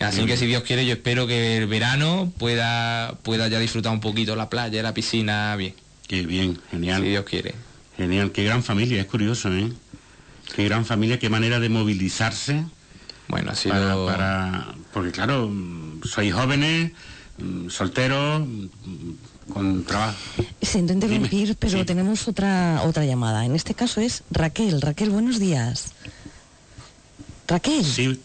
Así 0.03 0.25
que 0.25 0.37
si 0.37 0.45
Dios 0.45 0.63
quiere, 0.63 0.85
yo 0.85 0.93
espero 0.93 1.27
que 1.27 1.57
el 1.57 1.67
verano 1.67 2.31
pueda, 2.37 3.15
pueda 3.23 3.47
ya 3.47 3.59
disfrutar 3.59 3.91
un 3.91 3.99
poquito 3.99 4.35
la 4.35 4.49
playa, 4.49 4.83
la 4.83 4.93
piscina, 4.93 5.55
bien. 5.55 5.75
Qué 6.07 6.25
bien, 6.25 6.59
genial. 6.69 7.01
Si 7.01 7.09
Dios 7.09 7.25
quiere. 7.25 7.55
Genial, 7.97 8.31
qué 8.31 8.43
gran 8.43 8.63
familia, 8.63 9.01
es 9.01 9.07
curioso, 9.07 9.51
¿eh? 9.53 9.71
Qué 10.55 10.65
gran 10.65 10.85
familia, 10.85 11.19
qué 11.19 11.29
manera 11.29 11.59
de 11.59 11.69
movilizarse. 11.69 12.63
Bueno, 13.27 13.51
ha 13.51 13.55
sido... 13.55 14.05
Para, 14.05 14.75
porque 14.91 15.11
claro, 15.11 15.51
sois 16.03 16.33
jóvenes, 16.33 16.91
mm, 17.37 17.69
solteros, 17.69 18.41
mm, 18.45 19.51
con 19.53 19.83
trabajo. 19.83 20.17
Siento 20.61 20.93
interrumpir, 20.93 21.55
pero 21.57 21.85
tenemos 21.85 22.27
otra, 22.27 22.81
otra 22.83 23.05
llamada. 23.05 23.45
En 23.45 23.55
este 23.55 23.73
caso 23.73 24.01
es 24.01 24.23
Raquel. 24.31 24.81
Raquel, 24.81 25.09
buenos 25.09 25.39
días. 25.39 25.93
Raquel. 27.47 27.83
Sí, 27.83 28.19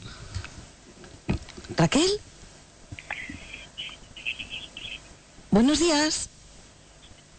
Raquel. 1.76 2.08
Buenos 5.50 5.78
días. 5.78 6.28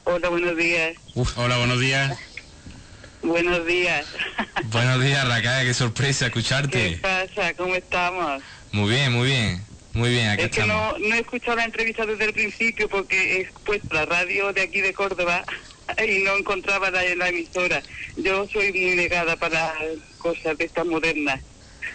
Hola, 0.04 0.30
buenos 0.30 0.58
días. 0.58 0.96
hola, 1.36 1.58
buenos 1.58 1.80
días. 1.80 2.18
Buenos 3.22 3.66
días. 3.66 4.06
Buenos 4.66 5.04
días, 5.04 5.28
Raquel, 5.28 5.68
qué 5.68 5.74
sorpresa 5.74 6.28
escucharte. 6.28 6.92
¿Qué 6.92 6.98
pasa? 6.98 7.54
¿Cómo 7.56 7.76
estamos? 7.76 8.42
Muy 8.72 8.90
bien, 8.90 9.12
muy 9.14 9.28
bien. 9.28 9.64
Muy 9.94 10.10
bien, 10.10 10.30
aquí 10.30 10.44
es 10.44 10.52
que 10.52 10.66
no, 10.66 10.98
no 11.00 11.16
he 11.16 11.20
escuchado 11.20 11.58
la 11.58 11.66
entrevista 11.66 12.06
desde 12.06 12.26
el 12.26 12.34
principio 12.34 12.88
porque 12.88 13.42
he 13.42 13.52
puesto 13.66 13.94
la 13.94 14.06
radio 14.06 14.54
de 14.54 14.62
aquí 14.62 14.82
de 14.82 14.94
Córdoba 14.94 15.44
y 16.08 16.24
no 16.24 16.38
encontraba 16.38 16.92
la, 16.92 17.04
la 17.16 17.30
emisora. 17.30 17.82
Yo 18.16 18.48
soy 18.48 18.72
muy 18.72 18.96
negada 18.96 19.36
para 19.36 19.74
cosas 20.20 20.58
de 20.58 20.66
estas 20.66 20.86
modernas. 20.86 21.42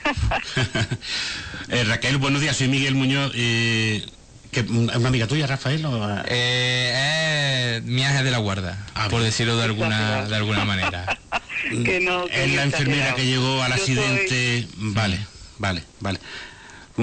Eh, 1.70 1.82
Raquel, 1.84 2.18
buenos 2.18 2.42
días, 2.42 2.56
soy 2.56 2.68
Miguel 2.68 2.94
Muñoz. 2.94 3.32
Eh, 3.34 4.04
¿Es 4.52 4.68
una 4.68 5.08
amiga 5.08 5.26
tuya, 5.26 5.46
Rafael? 5.46 5.84
O... 5.86 6.22
Eh, 6.26 7.80
mi 7.84 8.02
de 8.02 8.30
la 8.30 8.38
guarda, 8.38 8.86
ah, 8.94 9.08
por 9.08 9.22
decirlo 9.22 9.56
de 9.56 9.64
alguna, 9.64 10.26
de 10.26 10.36
alguna 10.36 10.64
manera. 10.64 11.18
que 11.84 12.00
no, 12.00 12.26
es 12.26 12.54
la 12.54 12.64
enfermera 12.64 13.14
que 13.14 13.26
llegó 13.26 13.62
al 13.62 13.72
accidente. 13.72 14.68
Vale, 14.76 15.18
vale, 15.58 15.82
vale. 16.00 16.20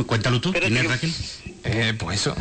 Cuéntalo 0.05 0.39
tú, 0.39 0.53
¿quién 0.53 0.77
es 0.77 0.87
Raquel? 0.87 1.13
Eh, 1.63 1.93
pues 1.97 2.21
eso. 2.21 2.35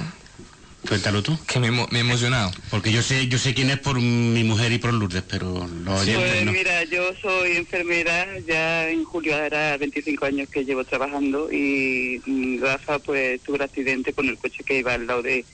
Cuéntalo 0.89 1.23
tú. 1.23 1.39
Que 1.47 1.61
me, 1.61 1.69
he 1.69 1.99
emocionado. 1.99 2.51
Porque 2.71 2.91
yo 2.91 3.03
sé 3.03 3.29
yo 3.29 3.39
sé 3.39 3.55
quién 3.55 3.71
es 3.71 3.79
por 3.79 4.01
mi 4.01 4.43
mujer 4.45 4.73
y 4.73 4.79
por 4.79 4.95
Lourdes, 4.95 5.23
pero 5.23 5.67
los 5.85 6.05
pues 6.05 6.47
mira, 6.47 6.85
yo 6.85 7.13
soy 7.21 7.57
enfermera, 7.57 8.27
ya 8.47 8.89
en 8.89 9.05
julio 9.05 9.37
hará 9.37 9.77
25 9.77 10.25
años 10.25 10.49
que 10.49 10.65
llevo 10.65 10.85
trabajando 10.85 11.53
y 11.53 12.21
mm, 12.25 12.63
Rafa 12.63 12.99
pues 12.99 13.41
tuvo 13.43 13.57
un 13.57 13.63
accidente 13.63 14.13
con 14.13 14.29
el 14.29 14.39
coche 14.39 14.65
que 14.65 14.79
iba 14.79 14.95
al 14.95 15.07
lado 15.07 15.23
de, 15.23 15.45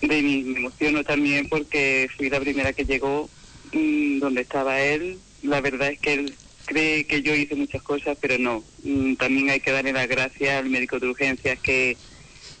de 0.00 0.22
mí. 0.22 0.42
Me 0.44 0.58
emociono 0.60 1.02
también 1.02 1.48
porque 1.48 2.08
fui 2.16 2.30
la 2.30 2.40
primera 2.40 2.72
que 2.72 2.84
llegó 2.84 3.28
mm, 3.72 4.20
donde 4.20 4.42
estaba 4.42 4.80
él. 4.80 5.18
La 5.42 5.60
verdad 5.60 5.88
es 5.88 5.98
que 5.98 6.14
él 6.14 6.34
cree 6.66 7.06
que 7.06 7.22
yo 7.22 7.34
hice 7.34 7.56
muchas 7.56 7.82
cosas, 7.82 8.16
pero 8.20 8.38
no. 8.38 8.62
Mm, 8.84 9.14
también 9.14 9.50
hay 9.50 9.60
que 9.60 9.72
darle 9.72 9.92
las 9.92 10.08
gracias 10.08 10.58
al 10.58 10.70
médico 10.70 10.98
de 11.00 11.08
urgencias 11.08 11.58
que 11.60 11.96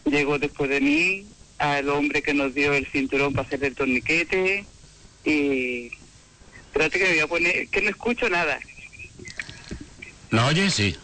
llegó 0.04 0.38
después 0.38 0.70
de 0.70 0.80
mí, 0.80 1.26
al 1.58 1.88
hombre 1.88 2.22
que 2.22 2.34
nos 2.34 2.54
dio 2.54 2.72
el 2.74 2.86
cinturón 2.92 3.32
para 3.32 3.46
hacer 3.46 3.64
el 3.64 3.74
torniquete 3.74 4.66
y 5.24 5.90
espérate 6.66 6.98
que 6.98 7.08
voy 7.08 7.18
a 7.20 7.26
poner 7.26 7.68
que 7.68 7.82
no 7.82 7.90
escucho 7.90 8.28
nada 8.28 8.60
¿no 10.30 10.46
oye? 10.46 10.70
Sí 10.70 10.96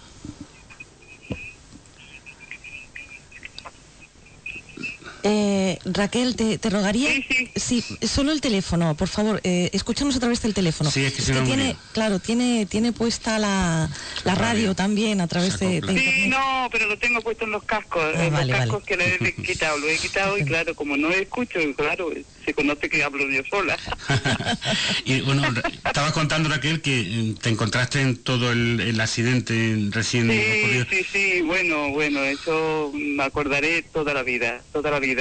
Eh, 5.24 5.78
Raquel, 5.84 6.34
te, 6.34 6.58
rogaría. 6.68 7.10
Sí, 7.54 7.84
solo 8.02 8.32
el 8.32 8.40
teléfono, 8.40 8.96
por 8.96 9.08
favor, 9.08 9.40
eh, 9.44 9.70
escúchanos 9.72 10.16
a 10.16 10.20
través 10.20 10.42
del 10.42 10.52
teléfono. 10.52 10.90
Sí, 10.90 11.04
es 11.04 11.14
que, 11.14 11.22
tiene, 11.42 11.76
claro, 11.92 12.18
tiene, 12.18 12.66
tiene 12.66 12.92
puesta 12.92 13.38
la, 13.38 13.88
la 14.24 14.34
radio 14.34 14.74
también 14.74 15.20
a 15.20 15.28
través 15.28 15.58
de, 15.58 15.80
Sí, 15.86 16.28
no, 16.28 16.68
pero 16.72 16.86
lo 16.86 16.98
tengo 16.98 17.20
puesto 17.20 17.44
en 17.44 17.52
los 17.52 17.62
cascos, 17.62 18.02
ah, 18.16 18.24
en 18.24 18.34
los 18.34 18.46
cascos 18.46 18.82
que 18.84 18.96
le 18.96 19.14
he 19.14 19.34
quitado, 19.34 19.78
lo 19.78 19.88
he 19.88 19.96
quitado 19.96 20.38
y 20.38 20.44
claro, 20.44 20.74
como 20.74 20.96
no 20.96 21.10
escucho, 21.10 21.60
claro, 21.76 22.10
se 22.44 22.54
conoce 22.54 22.88
que 22.88 23.04
hablo 23.04 23.28
yo 23.28 23.42
sola. 23.48 23.78
y 25.04 25.20
bueno, 25.20 25.42
estabas 25.84 26.12
contando 26.12 26.48
Raquel 26.48 26.80
que 26.80 27.00
eh, 27.00 27.34
te 27.40 27.50
encontraste 27.50 28.00
en 28.00 28.16
todo 28.16 28.50
el, 28.50 29.00
accidente 29.00 29.76
recién 29.90 30.30
sí, 30.30 30.84
Sí, 30.90 31.06
sí, 31.12 31.42
bueno, 31.42 31.90
bueno, 31.90 32.22
eso 32.22 32.92
me 32.94 33.24
acordaré 33.24 33.82
toda 33.82 34.14
la 34.14 34.22
vida, 34.22 34.62
toda 34.72 34.90
la 34.90 35.00
vida 35.00 35.11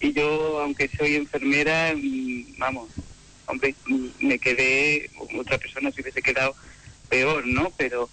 y 0.00 0.12
yo, 0.12 0.60
aunque 0.60 0.90
soy 0.96 1.14
enfermera, 1.14 1.94
mm, 1.96 2.58
vamos, 2.58 2.90
hombre, 3.46 3.74
mm, 3.86 4.06
me 4.20 4.38
quedé, 4.38 5.10
otra 5.38 5.58
persona 5.58 5.92
se 5.92 6.02
hubiese 6.02 6.22
quedado 6.22 6.54
peor, 7.08 7.46
¿no? 7.46 7.72
Pero 7.76 8.08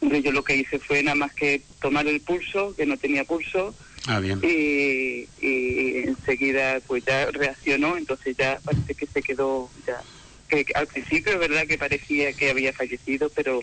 yo 0.00 0.32
lo 0.32 0.44
que 0.44 0.56
hice 0.56 0.78
fue 0.78 1.02
nada 1.02 1.14
más 1.14 1.32
que 1.34 1.62
tomar 1.80 2.06
el 2.06 2.20
pulso, 2.20 2.74
que 2.74 2.86
no 2.86 2.96
tenía 2.96 3.24
pulso, 3.24 3.74
ah, 4.06 4.20
bien. 4.20 4.40
Y, 4.42 5.28
y, 5.40 5.96
enseguida 6.06 6.80
pues 6.86 7.04
ya 7.04 7.30
reaccionó, 7.30 7.96
entonces 7.96 8.36
ya 8.36 8.60
parece 8.64 8.94
que 8.94 9.06
se 9.06 9.22
quedó 9.22 9.70
ya 9.86 10.02
que 10.48 10.66
al 10.74 10.86
principio 10.86 11.32
es 11.32 11.38
verdad 11.38 11.66
que 11.66 11.78
parecía 11.78 12.32
que 12.34 12.50
había 12.50 12.72
fallecido, 12.72 13.30
pero 13.30 13.62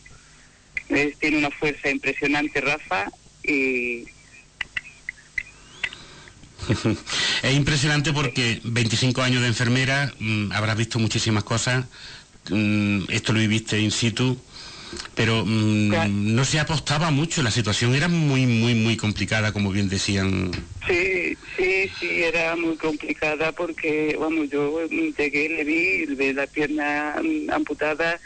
tiene 1.20 1.38
una 1.38 1.52
fuerza 1.52 1.90
impresionante 1.90 2.62
Rafa 2.62 3.12
y 3.44 4.06
es 7.44 7.56
impresionante 7.56 8.14
porque 8.14 8.62
25 8.64 9.22
años 9.22 9.42
de 9.42 9.48
enfermera, 9.48 10.14
mm, 10.20 10.52
habrás 10.52 10.78
visto 10.78 11.00
muchísimas 11.00 11.44
cosas, 11.44 11.86
mm, 12.50 13.04
esto 13.10 13.34
lo 13.34 13.40
viviste 13.40 13.80
in 13.80 13.92
situ, 13.92 14.38
pero 15.16 15.44
mm, 15.46 16.36
no 16.36 16.46
se 16.46 16.60
apostaba 16.60 17.12
mucho, 17.12 17.44
la 17.44 17.52
situación 17.52 17.96
era 17.96 18.08
muy, 18.08 18.46
muy, 18.46 18.76
muy 18.76 18.98
complicada, 18.98 19.52
como 19.52 19.72
bien 19.72 19.90
decían. 19.90 20.52
Sí, 20.88 21.38
sí, 21.58 21.92
sí, 22.00 22.24
era 22.24 22.56
muy 22.56 22.76
complicada 22.78 23.52
porque, 23.52 24.18
vamos, 24.20 24.50
yo 24.50 24.88
llegué, 24.88 25.50
le 25.50 25.64
vi, 25.64 26.06
le 26.08 26.16
vi 26.16 26.34
la 26.34 26.48
pierna 26.48 27.16
amputada 27.52 28.20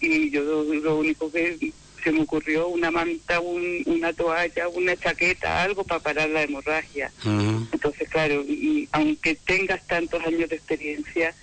y 0.00 0.30
yo 0.30 0.42
lo 0.42 0.96
único 0.96 1.30
que 1.30 1.72
se 2.00 2.12
me 2.12 2.22
ocurrió 2.22 2.68
una 2.68 2.90
manta, 2.90 3.40
una 3.40 4.12
toalla, 4.12 4.68
una 4.68 4.96
chaqueta, 4.96 5.62
algo 5.62 5.84
para 5.84 6.00
parar 6.00 6.30
la 6.30 6.42
hemorragia. 6.42 7.12
Entonces, 7.24 8.08
claro, 8.08 8.44
aunque 8.92 9.34
tengas 9.36 9.86
tantos 9.86 10.24
años 10.24 10.48
de 10.48 10.56
experiencia, 10.56 11.34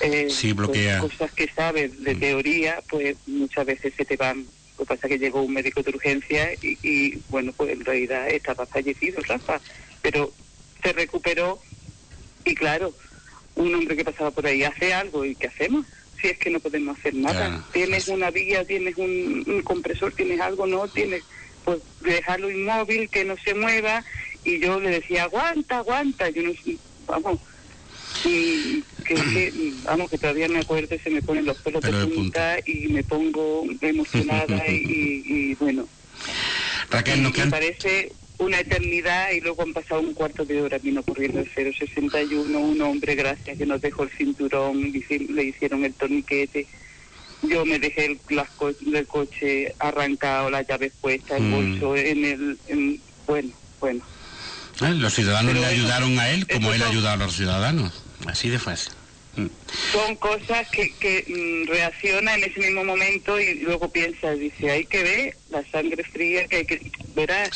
eh, 0.00 0.28
pues, 0.66 0.98
cosas 1.00 1.32
que 1.32 1.48
sabes 1.48 2.02
de 2.02 2.14
teoría, 2.14 2.82
pues 2.88 3.16
muchas 3.26 3.66
veces 3.66 3.94
se 3.96 4.04
te 4.04 4.16
van. 4.16 4.46
Lo 4.78 4.84
que 4.84 4.88
pasa 4.94 5.06
es 5.06 5.12
que 5.12 5.18
llegó 5.18 5.42
un 5.42 5.54
médico 5.54 5.82
de 5.82 5.90
urgencia 5.90 6.52
y, 6.54 6.78
y, 6.82 7.18
bueno, 7.30 7.52
pues 7.56 7.72
en 7.72 7.84
realidad 7.84 8.28
estaba 8.28 8.66
fallecido, 8.66 9.22
Rafa, 9.22 9.60
pero 10.02 10.32
se 10.82 10.92
recuperó 10.92 11.60
y 12.44 12.54
claro, 12.54 12.94
un 13.56 13.74
hombre 13.74 13.96
que 13.96 14.04
pasaba 14.04 14.30
por 14.30 14.46
ahí 14.46 14.62
hace 14.62 14.92
algo 14.92 15.24
y 15.24 15.34
¿qué 15.34 15.48
hacemos? 15.48 15.86
Si 16.26 16.32
es 16.32 16.38
que 16.38 16.50
no 16.50 16.60
podemos 16.60 16.98
hacer 16.98 17.14
nada. 17.14 17.64
tienes 17.72 18.08
una 18.08 18.30
vía, 18.30 18.64
tienes 18.64 18.96
un, 18.96 19.62
compresor, 19.64 20.12
tienes 20.12 20.40
algo, 20.40 20.66
no 20.66 20.88
tienes, 20.88 21.22
pues 21.64 21.78
dejarlo 22.00 22.50
inmóvil, 22.50 23.08
que 23.08 23.24
no 23.24 23.36
se 23.36 23.54
mueva. 23.54 24.04
Y 24.44 24.58
yo 24.60 24.80
le 24.80 24.90
decía, 24.90 25.24
aguanta, 25.24 25.78
aguanta. 25.78 26.28
Yo 26.30 26.42
no 26.42 26.52
vamos. 27.06 27.38
Y 28.24 28.82
que, 29.04 29.72
vamos, 29.84 30.10
que 30.10 30.18
todavía 30.18 30.48
me 30.48 30.58
acuerdo, 30.58 30.96
se 31.02 31.10
me 31.10 31.22
ponen 31.22 31.44
los 31.44 31.58
pelos 31.58 31.82
de, 31.82 31.92
punta, 31.92 32.58
y 32.66 32.88
me 32.88 33.04
pongo 33.04 33.64
emocionada 33.80 34.66
y, 34.68 35.22
y, 35.24 35.54
bueno. 35.54 35.86
Raquel, 36.90 37.20
me 37.20 37.46
parece 37.46 38.12
una 38.38 38.60
eternidad 38.60 39.30
y 39.30 39.40
luego 39.40 39.62
han 39.62 39.72
pasado 39.72 40.00
un 40.00 40.14
cuarto 40.14 40.44
de 40.44 40.60
hora, 40.60 40.78
vino 40.78 41.02
corriendo 41.02 41.40
el 41.40 41.74
061, 41.74 42.58
un 42.58 42.80
hombre, 42.82 43.14
gracias, 43.14 43.56
que 43.56 43.66
nos 43.66 43.80
dejó 43.80 44.04
el 44.04 44.10
cinturón, 44.10 44.92
le 44.92 45.44
hicieron 45.44 45.84
el 45.84 45.94
torniquete. 45.94 46.66
Yo 47.42 47.64
me 47.64 47.78
dejé 47.78 48.06
el, 48.06 48.20
las 48.30 48.48
del 48.80 49.06
coche 49.06 49.74
arrancado, 49.78 50.50
las 50.50 50.66
llaves 50.66 50.92
puestas, 51.00 51.38
el 51.38 51.44
mm. 51.44 51.52
bolso 51.52 51.96
en 51.96 52.24
el... 52.24 53.00
bueno, 53.26 53.50
bueno. 53.80 54.04
Ah, 54.80 54.90
los 54.90 55.14
ciudadanos 55.14 55.54
le 55.54 55.64
ayudaron 55.64 56.18
a 56.18 56.30
él 56.30 56.46
como 56.46 56.72
él 56.72 56.82
ayudó 56.82 57.08
a 57.08 57.16
los 57.16 57.34
ciudadanos. 57.34 58.02
Así 58.26 58.48
de 58.48 58.58
fácil. 58.58 58.92
Son 59.92 60.16
cosas 60.16 60.68
que, 60.70 60.92
que 60.94 61.24
mm, 61.28 61.68
reacciona 61.68 62.34
en 62.34 62.44
ese 62.44 62.60
mismo 62.60 62.84
momento 62.84 63.40
y 63.40 63.54
luego 63.60 63.90
piensa, 63.90 64.32
dice, 64.32 64.70
hay 64.70 64.84
que 64.86 65.02
ver 65.02 65.36
la 65.50 65.64
sangre 65.70 66.02
fría 66.04 66.46
que 66.46 66.56
hay 66.56 66.66
que... 66.66 66.90
Verás, 67.14 67.50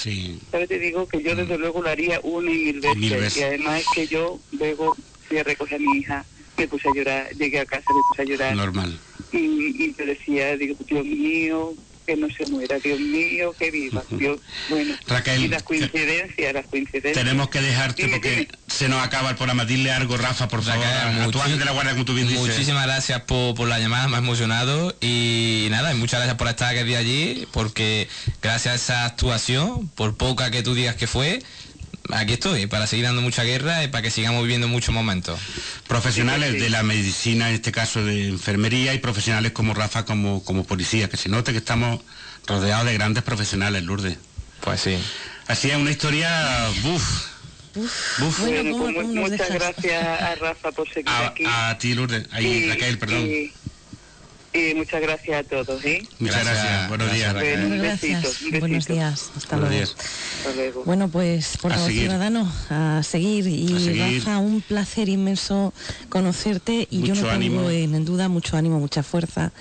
¿sabes? 0.50 0.68
Te 0.68 0.78
digo 0.78 1.06
que 1.06 1.22
yo 1.22 1.34
desde 1.34 1.56
mm. 1.56 1.60
luego 1.60 1.82
lo 1.82 1.88
haría 1.88 2.20
una 2.22 2.50
y 2.50 2.72
mil 2.72 2.80
veces. 2.80 3.36
Y 3.36 3.42
además 3.42 3.80
es 3.80 3.86
que 3.94 4.06
yo 4.06 4.40
luego 4.52 4.96
fui 5.28 5.38
a 5.38 5.44
recoger 5.44 5.76
a 5.76 5.82
mi 5.82 5.98
hija, 5.98 6.24
me 6.56 6.68
puse 6.68 6.88
a 6.88 6.94
llorar, 6.94 7.30
llegué 7.36 7.60
a 7.60 7.66
casa, 7.66 7.86
me 7.88 8.00
puse 8.08 8.22
a 8.22 8.24
llorar. 8.24 8.56
Normal. 8.56 8.98
Y, 9.32 9.84
y 9.84 9.92
te 9.92 10.06
decía, 10.06 10.56
digo, 10.56 10.76
Dios 10.86 11.04
mío, 11.04 11.74
que 12.06 12.16
no 12.16 12.28
se 12.30 12.46
muera, 12.46 12.78
Dios 12.78 12.98
mío, 13.00 13.54
que 13.58 13.70
viva. 13.70 14.02
Dios, 14.10 14.40
bueno, 14.68 14.94
Raquel, 15.06 15.44
y 15.44 15.48
las 15.48 15.62
coincidencias, 15.62 16.52
las 16.52 16.66
coincidencias. 16.66 17.14
Tenemos 17.14 17.48
que 17.50 17.60
dejarte 17.60 18.08
porque 18.08 18.48
se 18.66 18.88
nos 18.88 19.02
acaba 19.02 19.30
el 19.30 19.36
programa. 19.36 19.64
Dile 19.64 19.92
algo, 19.92 20.16
Rafa, 20.16 20.48
por 20.48 20.62
favor, 20.62 20.84
Raquel, 20.84 21.58
de 21.58 21.64
la 21.64 21.72
guardia, 21.72 21.92
como 21.92 22.04
tú 22.04 22.14
bien 22.14 22.32
Muchísimas 22.32 22.84
gracias 22.84 23.22
por, 23.22 23.54
por, 23.54 23.68
la 23.68 23.78
llamada, 23.78 24.08
me 24.08 24.16
ha 24.16 24.18
emocionado. 24.18 24.96
Y 25.00 25.68
nada, 25.70 25.92
y 25.92 25.96
muchas 25.96 26.20
gracias 26.20 26.36
por 26.36 26.48
estar 26.48 26.76
aquí 26.76 26.94
allí, 26.94 27.46
porque 27.52 28.08
gracias 28.42 28.72
a 28.72 28.76
esa 28.76 29.04
actuación, 29.04 29.88
por 29.88 30.16
poca 30.16 30.50
que 30.50 30.62
tú 30.62 30.74
digas 30.74 30.96
que 30.96 31.06
fue, 31.06 31.42
aquí 32.10 32.34
estoy, 32.34 32.66
para 32.66 32.86
seguir 32.86 33.04
dando 33.04 33.22
mucha 33.22 33.42
guerra 33.44 33.84
y 33.84 33.88
para 33.88 34.02
que 34.02 34.10
sigamos 34.10 34.42
viviendo 34.42 34.68
muchos 34.68 34.94
momentos. 34.94 35.38
Profesionales 35.86 36.60
de 36.60 36.70
la 36.70 36.82
medicina, 36.82 37.48
en 37.48 37.56
este 37.56 37.72
caso 37.72 38.04
de 38.04 38.28
enfermería, 38.28 38.94
y 38.94 38.98
profesionales 38.98 39.52
como 39.52 39.74
Rafa, 39.74 40.04
como, 40.04 40.42
como 40.44 40.64
policía, 40.64 41.08
que 41.08 41.16
se 41.16 41.28
note 41.28 41.52
que 41.52 41.58
estamos 41.58 42.00
rodeados 42.46 42.86
de 42.86 42.94
grandes 42.94 43.22
profesionales, 43.22 43.82
Lourdes. 43.82 44.18
Pues 44.60 44.80
sí. 44.80 44.98
Así 45.46 45.70
es 45.70 45.76
una 45.76 45.90
historia, 45.90 46.68
buf. 46.82 47.30
Bueno, 48.40 48.76
pues 48.78 49.06
muchas 49.06 49.50
gracias 49.50 50.20
a 50.20 50.34
Rafa 50.34 50.72
por 50.72 50.88
seguir 50.88 51.08
aquí. 51.08 51.44
A 51.46 51.76
ti, 51.78 51.94
Lourdes. 51.94 52.26
Ahí, 52.32 52.68
Raquel, 52.68 52.98
perdón. 52.98 53.26
Y 53.26 53.52
muchas 54.74 55.00
gracias 55.00 55.40
a 55.40 55.48
todos. 55.48 55.84
¿eh? 55.84 56.06
Muchas 56.18 56.44
gracias. 56.44 56.88
Buenos 56.88 57.12
días. 57.12 57.34
Buenos 58.60 58.86
días. 58.86 59.30
Hasta 59.36 59.56
luego. 59.56 60.84
Bueno, 60.84 61.08
pues 61.08 61.56
por 61.58 61.72
favor, 61.72 61.90
ciudadano, 61.90 62.52
a 62.68 63.02
seguir. 63.02 63.46
Y 63.46 63.98
Rafa, 63.98 64.38
un 64.38 64.60
placer 64.60 65.08
inmenso 65.08 65.72
conocerte. 66.08 66.88
Y 66.90 67.02
yo 67.02 67.14
no 67.14 67.22
pongo 67.22 67.70
en 67.70 68.04
duda 68.04 68.28
mucho 68.28 68.56
ánimo, 68.56 68.80
mucha 68.80 69.02
fuerza 69.02 69.52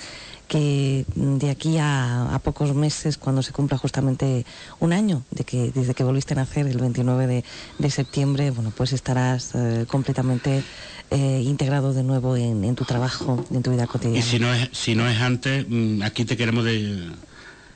que 0.49 1.05
de 1.15 1.49
aquí 1.49 1.77
a, 1.79 2.41
pocos 2.43 2.75
meses, 2.75 3.17
cuando 3.17 3.41
se 3.41 3.53
cumpla 3.53 3.77
justamente 3.77 4.45
un 4.79 4.91
año 4.91 5.23
de 5.31 5.45
que 5.45 5.71
desde 5.71 5.93
que 5.93 6.03
volviste 6.03 6.33
a 6.33 6.37
nacer, 6.37 6.67
el 6.67 6.79
29 6.79 7.43
de, 7.77 7.89
septiembre, 7.89 8.51
bueno, 8.51 8.73
pues 8.75 8.91
estarás 8.91 9.51
eh, 9.53 9.85
completamente 9.87 10.63
eh, 11.11 11.41
integrado 11.45 11.93
de 11.93 12.03
nuevo 12.03 12.35
en, 12.35 12.75
tu 12.75 12.83
trabajo, 12.83 13.45
en 13.51 13.63
tu 13.63 13.71
vida 13.71 13.87
cotidiana. 13.87 14.19
Y 14.19 14.21
si 14.21 14.39
no 14.39 14.53
es, 14.53 14.69
si 14.73 14.95
no 14.95 15.07
es 15.07 15.21
antes, 15.21 15.65
mm, 15.69 16.01
aquí 16.01 16.25
te 16.25 16.35
queremos 16.35 16.65
de, 16.65 17.09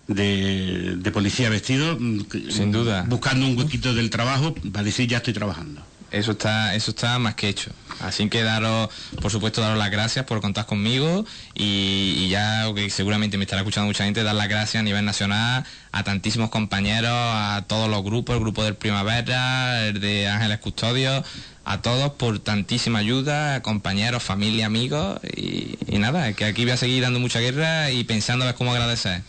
de, 0.08 1.12
policía 1.14 1.50
vestido, 1.50 1.96
mm, 2.00 2.26
sin 2.50 2.72
duda, 2.72 3.06
buscando 3.08 3.46
un 3.46 3.58
huequito 3.58 3.94
del 3.94 4.10
trabajo 4.10 4.56
para 4.72 4.84
decir 4.84 5.08
ya 5.08 5.18
estoy 5.18 5.34
trabajando. 5.34 5.82
Eso 6.14 6.34
está, 6.34 6.76
eso 6.76 6.92
está 6.92 7.18
más 7.18 7.34
que 7.34 7.50
hecho. 7.50 7.72
Así 8.00 8.30
que 8.30 8.44
daros, 8.44 8.90
por 9.20 9.32
supuesto, 9.32 9.62
daros 9.62 9.80
las 9.80 9.90
gracias 9.90 10.26
por 10.26 10.42
contar 10.42 10.68
conmigo 10.68 11.26
y, 11.56 12.30
ya, 12.30 12.72
que 12.76 12.92
seguramente 12.92 13.38
me 13.38 13.46
estará 13.46 13.64
escuchando 13.64 13.88
mucha 13.88 14.06
gente, 14.06 14.22
dar 14.22 14.36
las 14.36 14.48
gracias 14.48 14.82
a 14.82 14.84
nivel 14.84 15.04
nacional 15.06 15.66
a 15.92 16.04
tantísimos 16.04 16.52
compañeros, 16.52 17.12
a 17.12 17.66
todos 17.68 17.90
los 17.90 18.04
grupos, 18.04 18.36
el 18.36 18.42
grupo 18.42 18.64
del 18.64 18.76
Primavera, 18.76 19.88
el 19.88 20.00
de 20.00 20.28
Ángeles 20.28 20.60
Custodios, 20.60 21.26
a 21.66 21.82
todos 21.82 22.12
por 22.14 22.38
tantísima 22.38 23.00
ayuda, 23.00 23.64
compañeros, 23.64 24.22
familia, 24.22 24.68
amigos 24.68 25.20
y, 25.36 25.78
nada, 25.98 26.34
que 26.34 26.46
aquí 26.46 26.64
voy 26.64 26.74
a 26.74 26.78
seguir 26.78 27.02
dando 27.02 27.20
mucha 27.20 27.40
guerra 27.40 27.90
y 27.90 28.04
pensando 28.04 28.44
a 28.44 28.48
ver 28.48 28.56
cómo 28.56 28.72
agradecer. 28.72 29.24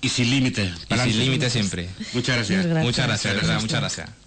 Y, 0.00 0.08
sin 0.08 0.30
límites. 0.30 0.72
Y 0.88 0.96
sin 0.96 1.18
límites 1.18 1.52
siempre. 1.52 1.90
Muchas 2.14 2.36
gracias. 2.36 2.66
Muchas 2.66 3.06
gracias, 3.06 3.60
muchas 3.60 3.80
gracias. 3.80 4.21